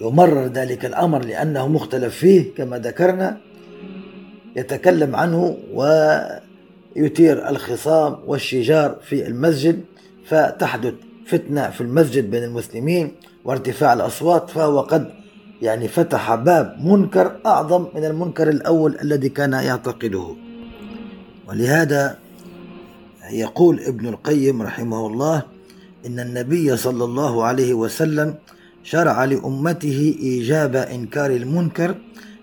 [0.00, 3.40] يمرر ذلك الأمر لأنه مختلف فيه كما ذكرنا
[4.56, 9.84] يتكلم عنه ويثير الخصام والشجار في المسجد
[10.26, 10.94] فتحدث
[11.26, 15.10] فتنة في المسجد بين المسلمين وارتفاع الأصوات فهو قد
[15.62, 20.36] يعني فتح باب منكر أعظم من المنكر الأول الذي كان يعتقده.
[21.48, 22.16] ولهذا
[23.30, 25.42] يقول ابن القيم رحمه الله
[26.06, 28.34] إن النبي صلى الله عليه وسلم
[28.82, 31.94] شرع لأمته إيجاب إنكار المنكر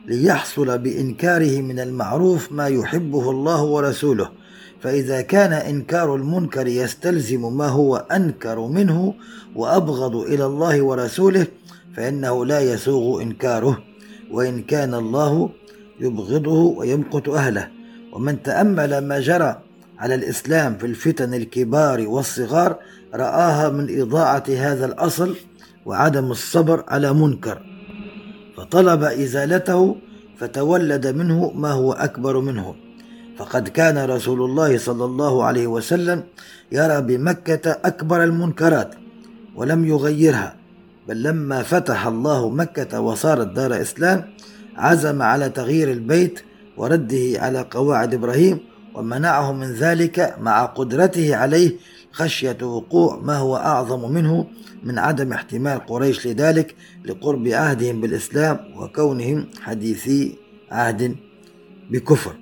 [0.08, 4.30] ليحصل بإنكاره من المعروف ما يحبه الله ورسوله
[4.82, 9.13] فإذا كان إنكار المنكر يستلزم ما هو أنكر منه
[9.56, 11.48] وأبغض إلى الله ورسوله
[11.96, 13.84] فإنه لا يسوغ إنكاره
[14.32, 15.50] وإن كان الله
[16.00, 17.67] يبغضه ويمقت أهله.
[18.13, 19.62] ومن تأمل ما جرى
[20.02, 22.76] على الإسلام في الفتن الكبار والصغار
[23.14, 25.36] رآها من إضاعة هذا الأصل
[25.86, 27.62] وعدم الصبر على منكر.
[28.58, 29.96] فطلب إزالته
[30.38, 32.76] فتولد منه ما هو أكبر منه.
[33.38, 36.24] فقد كان رسول الله صلى الله عليه وسلم
[36.72, 38.96] يرى بمكة أكبر المنكرات
[39.56, 40.56] ولم يغيرها.
[41.08, 44.24] بل لما فتح الله مكة وصارت دار إسلام
[44.78, 46.40] عزم على تغيير البيت
[46.78, 51.72] ورده على قواعد إبراهيم ومنعه من ذلك مع قدرته عليه
[52.12, 54.48] خشية وقوع ما هو أعظم منه
[54.84, 56.76] من عدم احتمال قريش لذلك
[57.06, 60.38] لقرب عهدهم بالإسلام وكونهم حديثي
[60.72, 61.16] عهد
[61.92, 62.36] بكفر.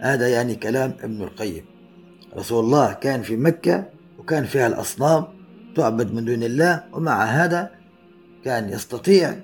[0.00, 1.64] هذا يعني كلام ابن القيم.
[2.36, 3.84] رسول الله كان في مكة
[4.18, 5.24] وكان فيها الأصنام
[5.76, 7.70] تعبد من دون الله ومع هذا
[8.44, 9.36] كان يستطيع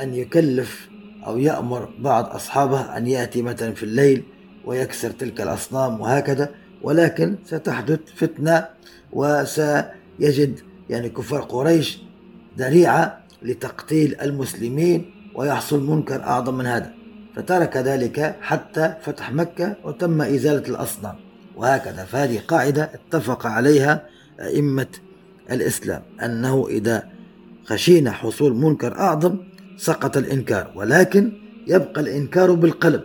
[0.00, 0.88] أن يكلف
[1.26, 4.24] أو يأمر بعض أصحابه أن يأتي مثلا في الليل
[4.66, 6.50] ويكسر تلك الأصنام وهكذا
[6.82, 8.66] ولكن ستحدث فتنة
[9.12, 10.60] وسيجد
[10.90, 11.98] يعني كفار قريش
[12.58, 16.92] ذريعة لتقتيل المسلمين ويحصل منكر أعظم من هذا.
[17.36, 21.14] فترك ذلك حتى فتح مكة وتم إزالة الأصنام.
[21.56, 24.06] وهكذا فهذه قاعدة اتفق عليها
[24.40, 24.86] أئمة
[25.50, 27.08] الإسلام أنه إذا
[27.64, 29.36] خشينا حصول منكر أعظم
[29.76, 31.32] سقط الإنكار ولكن
[31.66, 33.02] يبقى الإنكار بالقلب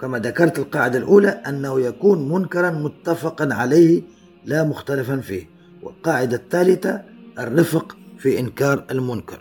[0.00, 4.02] كما ذكرت القاعدة الأولى أنه يكون منكرا متفقا عليه
[4.44, 5.48] لا مختلفا فيه
[5.82, 7.02] والقاعدة الثالثة
[7.38, 9.40] الرفق في إنكار المنكر.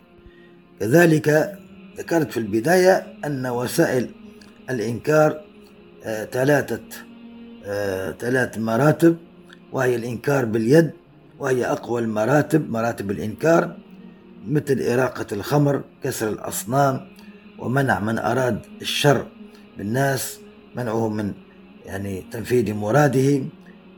[0.79, 1.57] كذلك
[1.97, 4.09] ذكرت في البداية أن وسائل
[4.69, 5.41] الإنكار
[6.05, 6.81] آه، ثلاثة
[7.65, 9.17] آه، ثلاث مراتب
[9.71, 10.91] وهي الإنكار باليد
[11.39, 13.77] وهي أقوى المراتب مراتب الإنكار
[14.47, 17.07] مثل إراقة الخمر كسر الأصنام
[17.59, 19.27] ومنع من أراد الشر
[19.77, 20.39] بالناس
[20.75, 21.33] منعه من
[21.85, 23.41] يعني تنفيذ مراده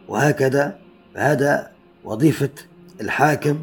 [0.07, 0.77] وهكذا
[1.15, 1.71] فهذا
[2.03, 2.49] وظيفة
[3.01, 3.59] الحاكم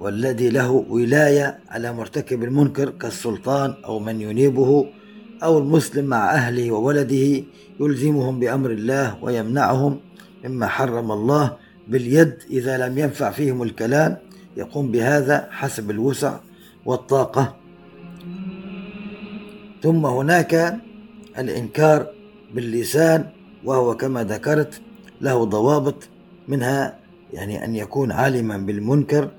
[0.00, 4.86] والذي له ولاية على مرتكب المنكر كالسلطان أو من ينيبه
[5.42, 7.44] أو المسلم مع أهله وولده
[7.80, 10.00] يلزمهم بأمر الله ويمنعهم
[10.44, 11.56] مما حرم الله
[11.88, 14.16] باليد إذا لم ينفع فيهم الكلام
[14.56, 16.38] يقوم بهذا حسب الوسع
[16.86, 17.56] والطاقة.
[19.82, 20.76] ثم هناك
[21.38, 22.19] الإنكار
[22.54, 23.26] باللسان
[23.64, 24.80] وهو كما ذكرت
[25.20, 26.08] له ضوابط
[26.48, 26.98] منها
[27.32, 29.30] يعني أن يكون عالما بالمنكر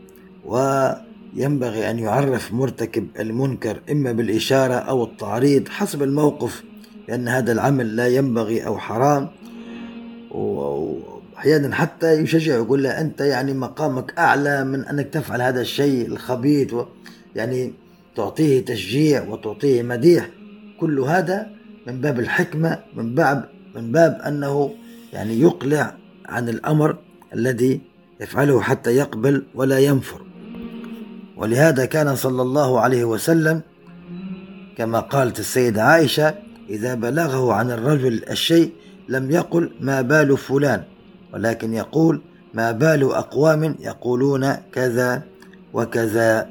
[0.45, 6.64] وينبغي أن يعرف مرتكب المنكر إما بالإشارة أو التعريض حسب الموقف
[7.07, 9.30] لأن هذا العمل لا ينبغي أو حرام.
[10.32, 16.76] وأحيانا حتى يشجع يقول له أنت يعني مقامك أعلى من أنك تفعل هذا الشيء الخبيث
[17.36, 17.74] يعني
[18.16, 20.30] تعطيه تشجيع وتعطيه مديح.
[20.80, 24.75] كل هذا من باب الحكمة من باب من باب أنه
[25.13, 26.97] يعني يقلع عن الأمر
[27.34, 27.82] الذي
[28.21, 30.21] يفعله حتى يقبل ولا ينفر.
[31.38, 33.61] ولهذا كان صلى الله عليه وسلم
[34.77, 36.36] كما قالت السيدة عائشة
[36.69, 38.71] إذا بلغه عن الرجل الشيء
[39.09, 40.84] لم يقل ما بال فلان
[41.34, 42.21] ولكن يقول
[42.53, 45.23] ما بال أقوام يقولون كذا
[45.73, 46.49] وكذا.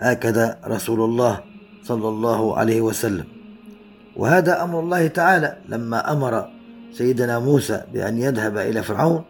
[0.00, 1.49] هكذا رسول الله
[1.90, 3.24] صلى الله عليه وسلم.
[4.16, 6.46] وهذا أمر الله تعالى لما أمر
[6.92, 9.24] سيدنا موسى بأن يذهب إلى فرعون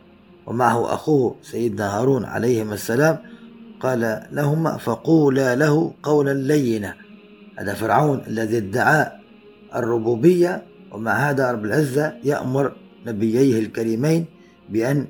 [0.46, 3.18] ومعه أخوه سيدنا هارون عليهما السلام.
[3.80, 6.94] قال لهما فقولا له قولا لينا.
[7.58, 9.12] هذا فرعون الذي ادعى
[9.76, 12.72] الربوبية ومع هذا رب العزة يأمر
[13.06, 14.24] نبييه الكريمين
[14.68, 15.06] بأن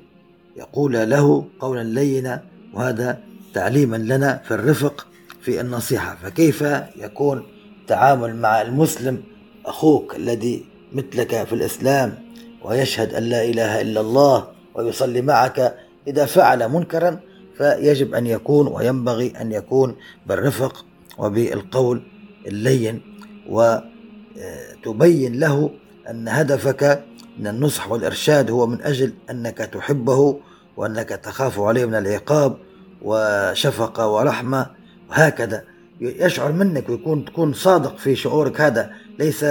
[0.57, 2.41] يقول له قولا لينا.
[2.73, 3.19] وهذا
[3.53, 5.07] تعليما لنا في الرفق
[5.41, 6.17] في النصيحة.
[6.23, 6.61] فكيف
[6.95, 7.43] يكون
[7.81, 9.23] التعامل مع المسلم
[9.65, 12.15] أخوك الذي مثلك في الإسلام
[12.63, 15.75] ويشهد أن لا إله إلا الله ويصلي معك
[16.07, 17.19] إذا فعل منكرا؟
[17.57, 19.95] فيجب أن يكون وينبغي أن يكون
[20.27, 20.85] بالرفق
[21.17, 22.01] وبالقول
[22.47, 23.01] اللين
[23.49, 25.69] وتبين له
[26.09, 27.03] أن هدفك
[27.39, 30.39] من النصح والإرشاد هو من أجل أنك تحبه
[30.77, 32.57] وأنك تخاف عليه من العقاب
[33.01, 34.80] وشفقة ورحمة
[35.11, 35.63] وهكذا
[36.01, 39.45] يشعر منك ويكون تكون صادق في شعورك هذا ليس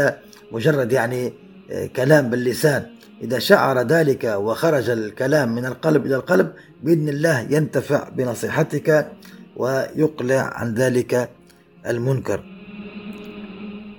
[0.52, 1.32] مجرد يعني
[1.96, 2.86] كلام باللسان.
[3.22, 6.52] إذا شعر ذلك وخرج الكلام من القلب إلى القلب
[6.82, 9.12] بإذن الله ينتفع بنصيحتك
[9.56, 11.30] ويقلع عن ذلك
[11.86, 12.44] المنكر.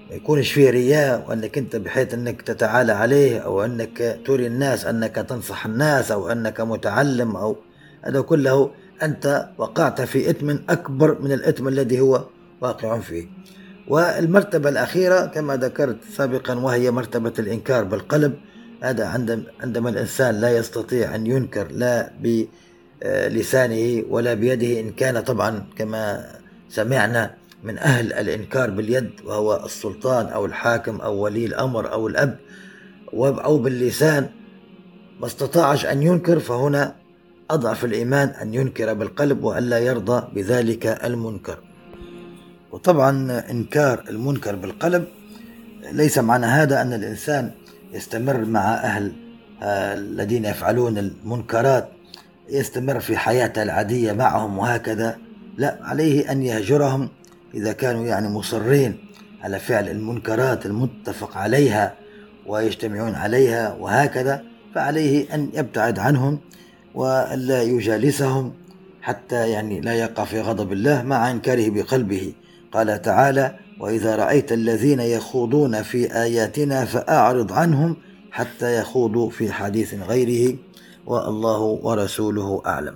[0.10, 5.16] ما يكونش فيه رياء وأنك أنت بحيث أنك تتعالى عليه أو أنك تري الناس أنك
[5.16, 7.58] تنصح الناس أو أنك متعلم أو
[8.02, 8.72] هذا كله
[9.04, 12.26] أنت وقعت في إثم أكبر من الإثم الذي هو
[12.62, 13.28] واقع فيه.
[13.88, 18.34] والمرتبة الأخيرة كما ذكرت سابقا وهي مرتبة الإنكار بالقلب.
[18.84, 19.08] هذا
[19.62, 26.26] عندما الإنسان لا يستطيع أن ينكر لا بلسانه ولا بيده إن كان طبعا كما
[26.70, 27.34] سمعنا
[27.64, 32.38] من أهل الإنكار باليد وهو السلطان أو الحاكم أو ولي الأمر أو الأب
[33.14, 34.30] أو باللسان
[35.20, 36.96] ما استطاعش أن ينكر فهنا
[37.54, 41.58] أضعف الإيمان أن ينكر بالقلب وألا يرضى بذلك المنكر.
[42.72, 45.08] وطبعا إنكار المنكر بالقلب
[45.92, 47.52] ليس معنى هذا أن الإنسان
[47.94, 49.14] يستمر مع أهل
[49.64, 51.90] آه، الذين يفعلون المنكرات
[52.50, 55.18] يستمر في حياته العادية معهم وهكذا.
[55.58, 57.10] لا عليه أن يهجرهم
[57.54, 58.98] إذا كانوا يعني مصرين
[59.42, 61.94] على فعل المنكرات المتفق عليها
[62.48, 64.44] ويجتمعون عليها وهكذا.
[64.76, 66.40] فعليه أن يبتعد عنهم
[66.96, 68.54] وألا يجالسهم
[69.02, 72.34] حتى يعني لا يقع في غضب الله مع إنكاره بقلبه.
[72.72, 77.98] قال تعالى وإذا رأيت الذين يخوضون في آياتنا فأعرض عنهم
[78.32, 80.58] حتى يخوضوا في حديث غيره.
[81.06, 82.96] والله ورسوله أعلم.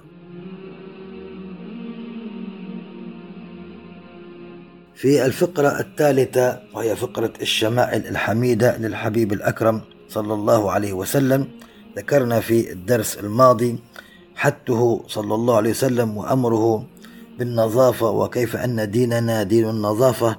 [4.96, 11.48] في الفقرة الثالثة وهي فقرة الشمائل الحميدة للحبيب الأكرم صلى الله عليه وسلم
[11.98, 13.80] ذكرنا في الدرس الماضي
[14.36, 16.86] حتة صلى الله عليه وسلم وأمره
[17.40, 20.38] بالنظافة وكيف أن ديننا دين النظافة.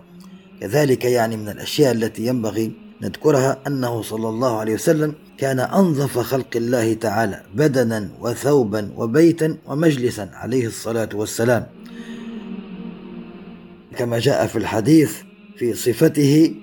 [0.60, 6.56] كذلك يعني من الأشياء التي ينبغي نذكرها أنه صلى الله عليه وسلم كان أنظف خلق
[6.56, 11.66] الله تعالى بدنا وثوبا وبيتا ومجلسا عليه الصلاة والسلام.
[13.96, 15.16] كما جاء في الحديث
[15.56, 16.54] في صفته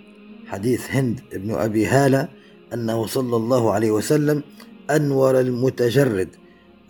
[0.47, 2.27] حديث هند بن أبي هالة
[2.73, 4.43] أنه صلى الله عليه وسلم
[4.91, 6.27] أنور المتجرد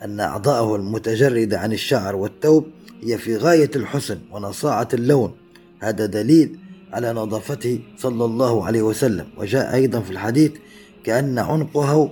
[0.03, 2.67] أن أعضاءه المتجردة عن الشعر والثوب
[3.03, 5.35] هي في غاية الحسن ونصاعة اللون.
[5.79, 6.59] هذا دليل
[6.93, 9.27] على نظافته صلى الله عليه وسلم.
[9.37, 10.51] وجاء أيضا في الحديث
[11.03, 12.11] كأن عنقه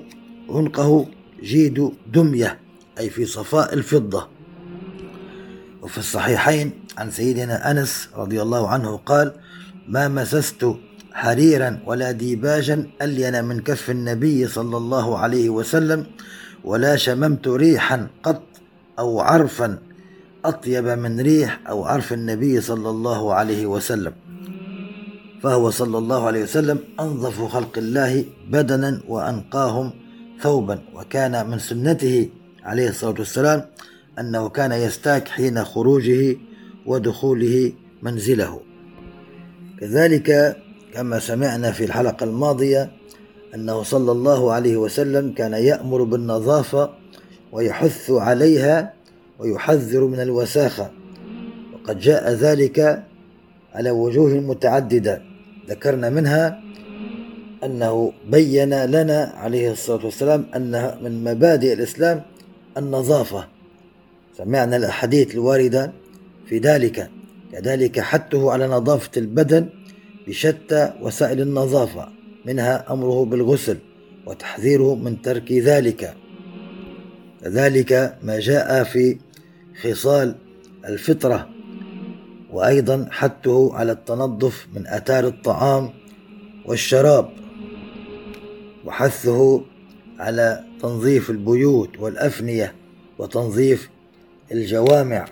[0.50, 1.06] عنقه
[1.44, 2.60] جيد دمية
[3.00, 4.28] أي في صفاء الفضة.
[5.82, 9.34] وفي الصحيحين عن سيدنا أنس رضي الله عنه قال
[9.88, 10.76] ما مسست
[11.22, 16.06] حريرا ولا ديباجا ألين من كف النبي صلى الله عليه وسلم
[16.64, 18.44] ولا شممت ريحا قط
[19.00, 19.78] أو عرفا
[20.46, 24.14] أطيب من ريح أو عرف النبي صلى الله عليه وسلم.
[25.44, 29.94] فهو صلى الله عليه وسلم أنظف خلق الله بدنا وأنقاهم
[30.42, 30.80] ثوبا.
[30.96, 32.30] وكان من سنته
[32.64, 33.66] عليه الصلاة والسلام
[34.20, 36.38] أنه كان يستاك حين خروجه
[36.86, 38.62] ودخوله منزله.
[39.80, 40.58] كذلك
[40.94, 42.92] كما سمعنا في الحلقة الماضية
[43.56, 46.90] أنه صلى الله عليه وسلم كان يأمر بالنظافة
[47.52, 48.94] ويحث عليها
[49.40, 50.92] ويحذر من الوساخة.
[51.74, 53.04] وقد جاء ذلك
[53.74, 55.22] على وجوه متعددة.
[55.70, 56.62] ذكرنا منها
[57.64, 62.22] أنه بين لنا عليه الصلاة والسلام أن من مبادئ الإسلام
[62.78, 63.48] النظافة.
[64.38, 65.92] سمعنا الأحاديث الواردة
[66.46, 67.10] في ذلك.
[67.52, 69.70] كذلك حثه على نظافة البدن
[70.28, 72.08] بشتى وسائل النظافة
[72.46, 73.78] منها أمره بالغسل
[74.26, 76.14] وتحذيره من ترك ذلك.
[77.42, 79.18] كذلك ما جاء في
[79.82, 80.36] خصال
[80.86, 81.50] الفطرة
[82.52, 85.90] وأيضا حثه على التنظف من أثار الطعام
[86.66, 87.30] والشراب
[88.86, 89.62] وحثه
[90.20, 92.76] على تنظيف البيوت والأفنية
[93.20, 93.90] وتنظيف
[94.52, 95.26] الجوامع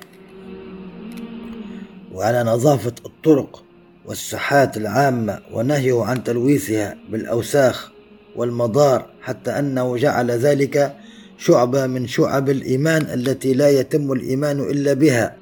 [2.13, 3.63] وعلى نظافة الطرق.
[4.05, 7.91] والساحات العامة ونهيه عن تلويثها بالأوساخ
[8.35, 10.95] والمضار حتى أنه جعل ذلك
[11.37, 15.35] شعبة من شعب الإيمان التي لا يتم الإيمان إلا بها.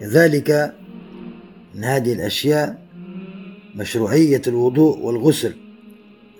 [0.00, 0.74] كذلك
[1.74, 2.78] من هذه الأشياء
[3.74, 5.54] مشروعية الوضوء والغسل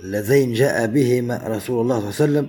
[0.05, 2.49] اللذين جاء بهما رسول الله صلى الله عليه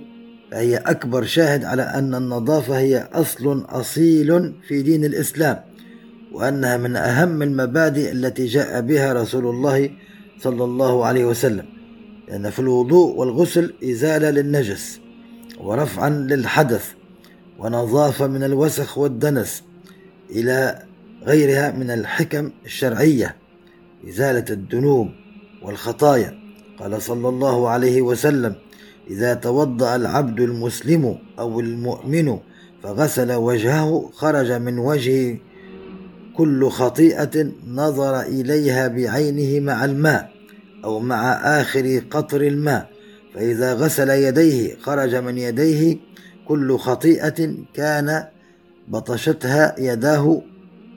[0.50, 5.60] فهي أكبر شاهد على أن النظافة هي أصل أصيل في دين الإسلام.
[6.32, 9.90] وأنها من أهم المبادئ التي جاء بها رسول الله
[10.38, 11.64] صلى الله عليه وسلم
[12.28, 15.00] لأن في الوضوء والغسل إزالة للنجس
[15.60, 16.92] ورفعا للحدث
[17.58, 19.62] ونظافة من الوسخ والدنس
[20.30, 20.82] إلى
[21.24, 23.36] غيرها من الحكم الشرعية
[24.08, 25.08] إزالة الذنوب
[25.62, 26.40] والخطايا.
[26.78, 28.54] قال صلى الله عليه وسلم
[29.10, 32.38] إذا توضأ العبد المسلم أو المؤمن
[32.82, 35.38] فغسل وجهه خرج من وجهه
[36.40, 40.30] كل خطيئة نظر إليها بعينه مع الماء
[40.84, 42.90] أو مع آخر قطر الماء
[43.34, 45.96] فإذا غسل يديه خرج من يديه
[46.48, 48.24] كل خطيئة كان
[48.88, 50.42] بطشتها يداه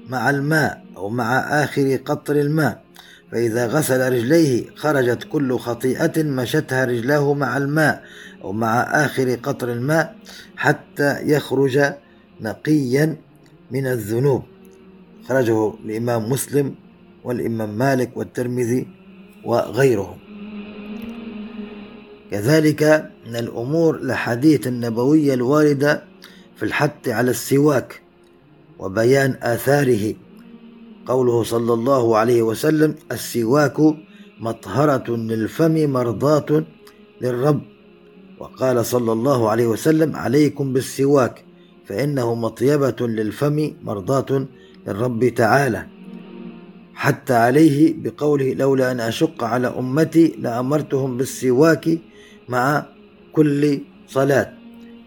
[0.10, 2.84] مع الماء أو مع آخر قطر الماء
[3.32, 8.04] فإذا غسل رجليه خرجت كل خطيئة مشتها رجلاه مع الماء
[8.44, 10.16] أو مع آخر قطر الماء
[10.56, 11.94] حتى يخرج
[12.42, 13.16] نقيا
[13.72, 14.53] من الذنوب.
[15.28, 16.76] خرجه الإمام مسلم
[17.24, 18.88] والإمام مالك والترمذي
[19.46, 20.18] وغيرهم
[22.32, 26.04] كذلك من الأمور الحديث النبوية الواردة
[26.56, 28.02] في الحث على السواك
[28.80, 30.14] وبيان آثاره.
[31.06, 33.78] قوله صلى الله عليه وسلم السواك
[34.40, 36.64] مطهرة للفم مرضاة
[37.22, 37.62] للرب.
[38.40, 41.46] وقال صلى الله عليه وسلم عليكم بالسواك
[41.86, 44.46] فإنه مطيبة للفم مرضاة
[44.88, 45.86] للرب تعالى
[46.96, 52.00] حتى عليه بقوله لولا أن أشق على أمتي لأمرتهم بالسواك
[52.50, 52.86] مع
[53.34, 54.54] كل صلاة.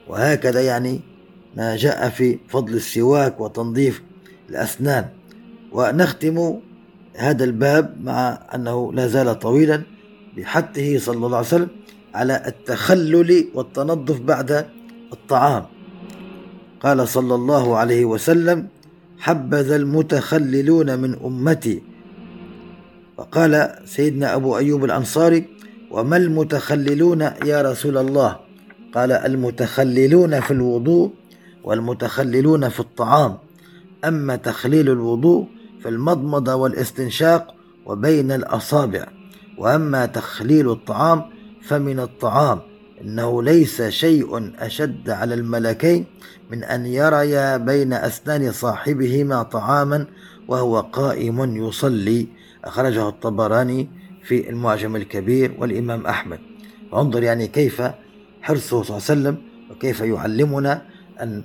[0.09, 1.01] وهكذا يعني
[1.57, 4.03] ما جاء في فضل السواك وتنظيف
[4.51, 5.05] الأسنان.
[5.73, 6.59] ونختم
[7.17, 9.83] هذا الباب مع أنه لا زال طويلا
[10.37, 11.69] بحثه صلى الله عليه وسلم
[12.15, 14.67] على التخلل والتنظف بعد
[15.13, 15.65] الطعام.
[16.81, 18.69] قال صلى الله عليه وسلم
[19.19, 21.83] حبذا المتخللون من أمتي.
[23.17, 25.45] وقال سيدنا أبو أيوب الأنصاري
[25.91, 28.37] وما المتخللون يا رسول الله؟
[28.95, 31.11] قال المتخللون في الوضوء
[31.65, 33.37] والمتخللون في الطعام.
[34.05, 35.47] أما تخليل الوضوء
[35.85, 37.55] فالمضمضة والاستنشاق
[37.87, 39.07] وبين الأصابع
[39.59, 41.23] وأما تخليل الطعام
[41.63, 42.61] فمن الطعام.
[43.01, 46.05] إنه ليس شيء أشد على الملكين
[46.51, 50.07] من أن يريا بين أسنان صاحبهما طعاما
[50.49, 52.27] وهو قائم يصلي.
[52.65, 53.89] أخرجه الطبراني
[54.25, 56.39] في المعجم الكبير والإمام أحمد.
[56.95, 57.83] انظر يعني كيف
[58.43, 59.37] حرصه صلى الله عليه وسلم
[59.71, 60.83] وكيف يعلمنا
[61.23, 61.43] أن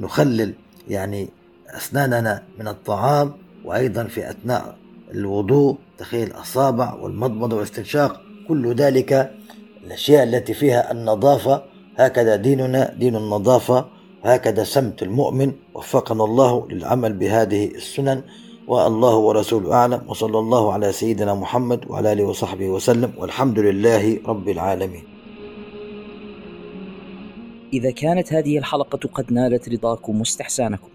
[0.00, 0.54] نخلل
[0.88, 1.28] يعني
[1.68, 3.32] أسناننا من الطعام
[3.64, 4.76] وأيضا في أثناء
[5.10, 8.22] الوضوء تخيل الأصابع والمضمضة والاستنشاق.
[8.48, 9.37] كل ذلك
[9.88, 11.62] الأشياء التي فيها النظافة
[11.96, 13.86] هكذا ديننا دين النظافة
[14.24, 18.22] هكذا سمت المؤمن وفقنا الله للعمل بهذه السنن
[18.66, 24.48] والله ورسوله أعلم وصلى الله على سيدنا محمد وعلى آله وصحبه وسلم والحمد لله رب
[24.48, 25.04] العالمين.
[27.72, 30.88] إذا كانت هذه الحلقة قد نالت رضاكم واستحسانكم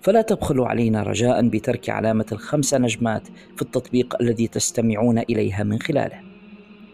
[0.00, 3.22] فلا تبخلوا علينا رجاء بترك علامة الخمس نجمات
[3.56, 6.35] في التطبيق الذي تستمعون إليها من خلاله.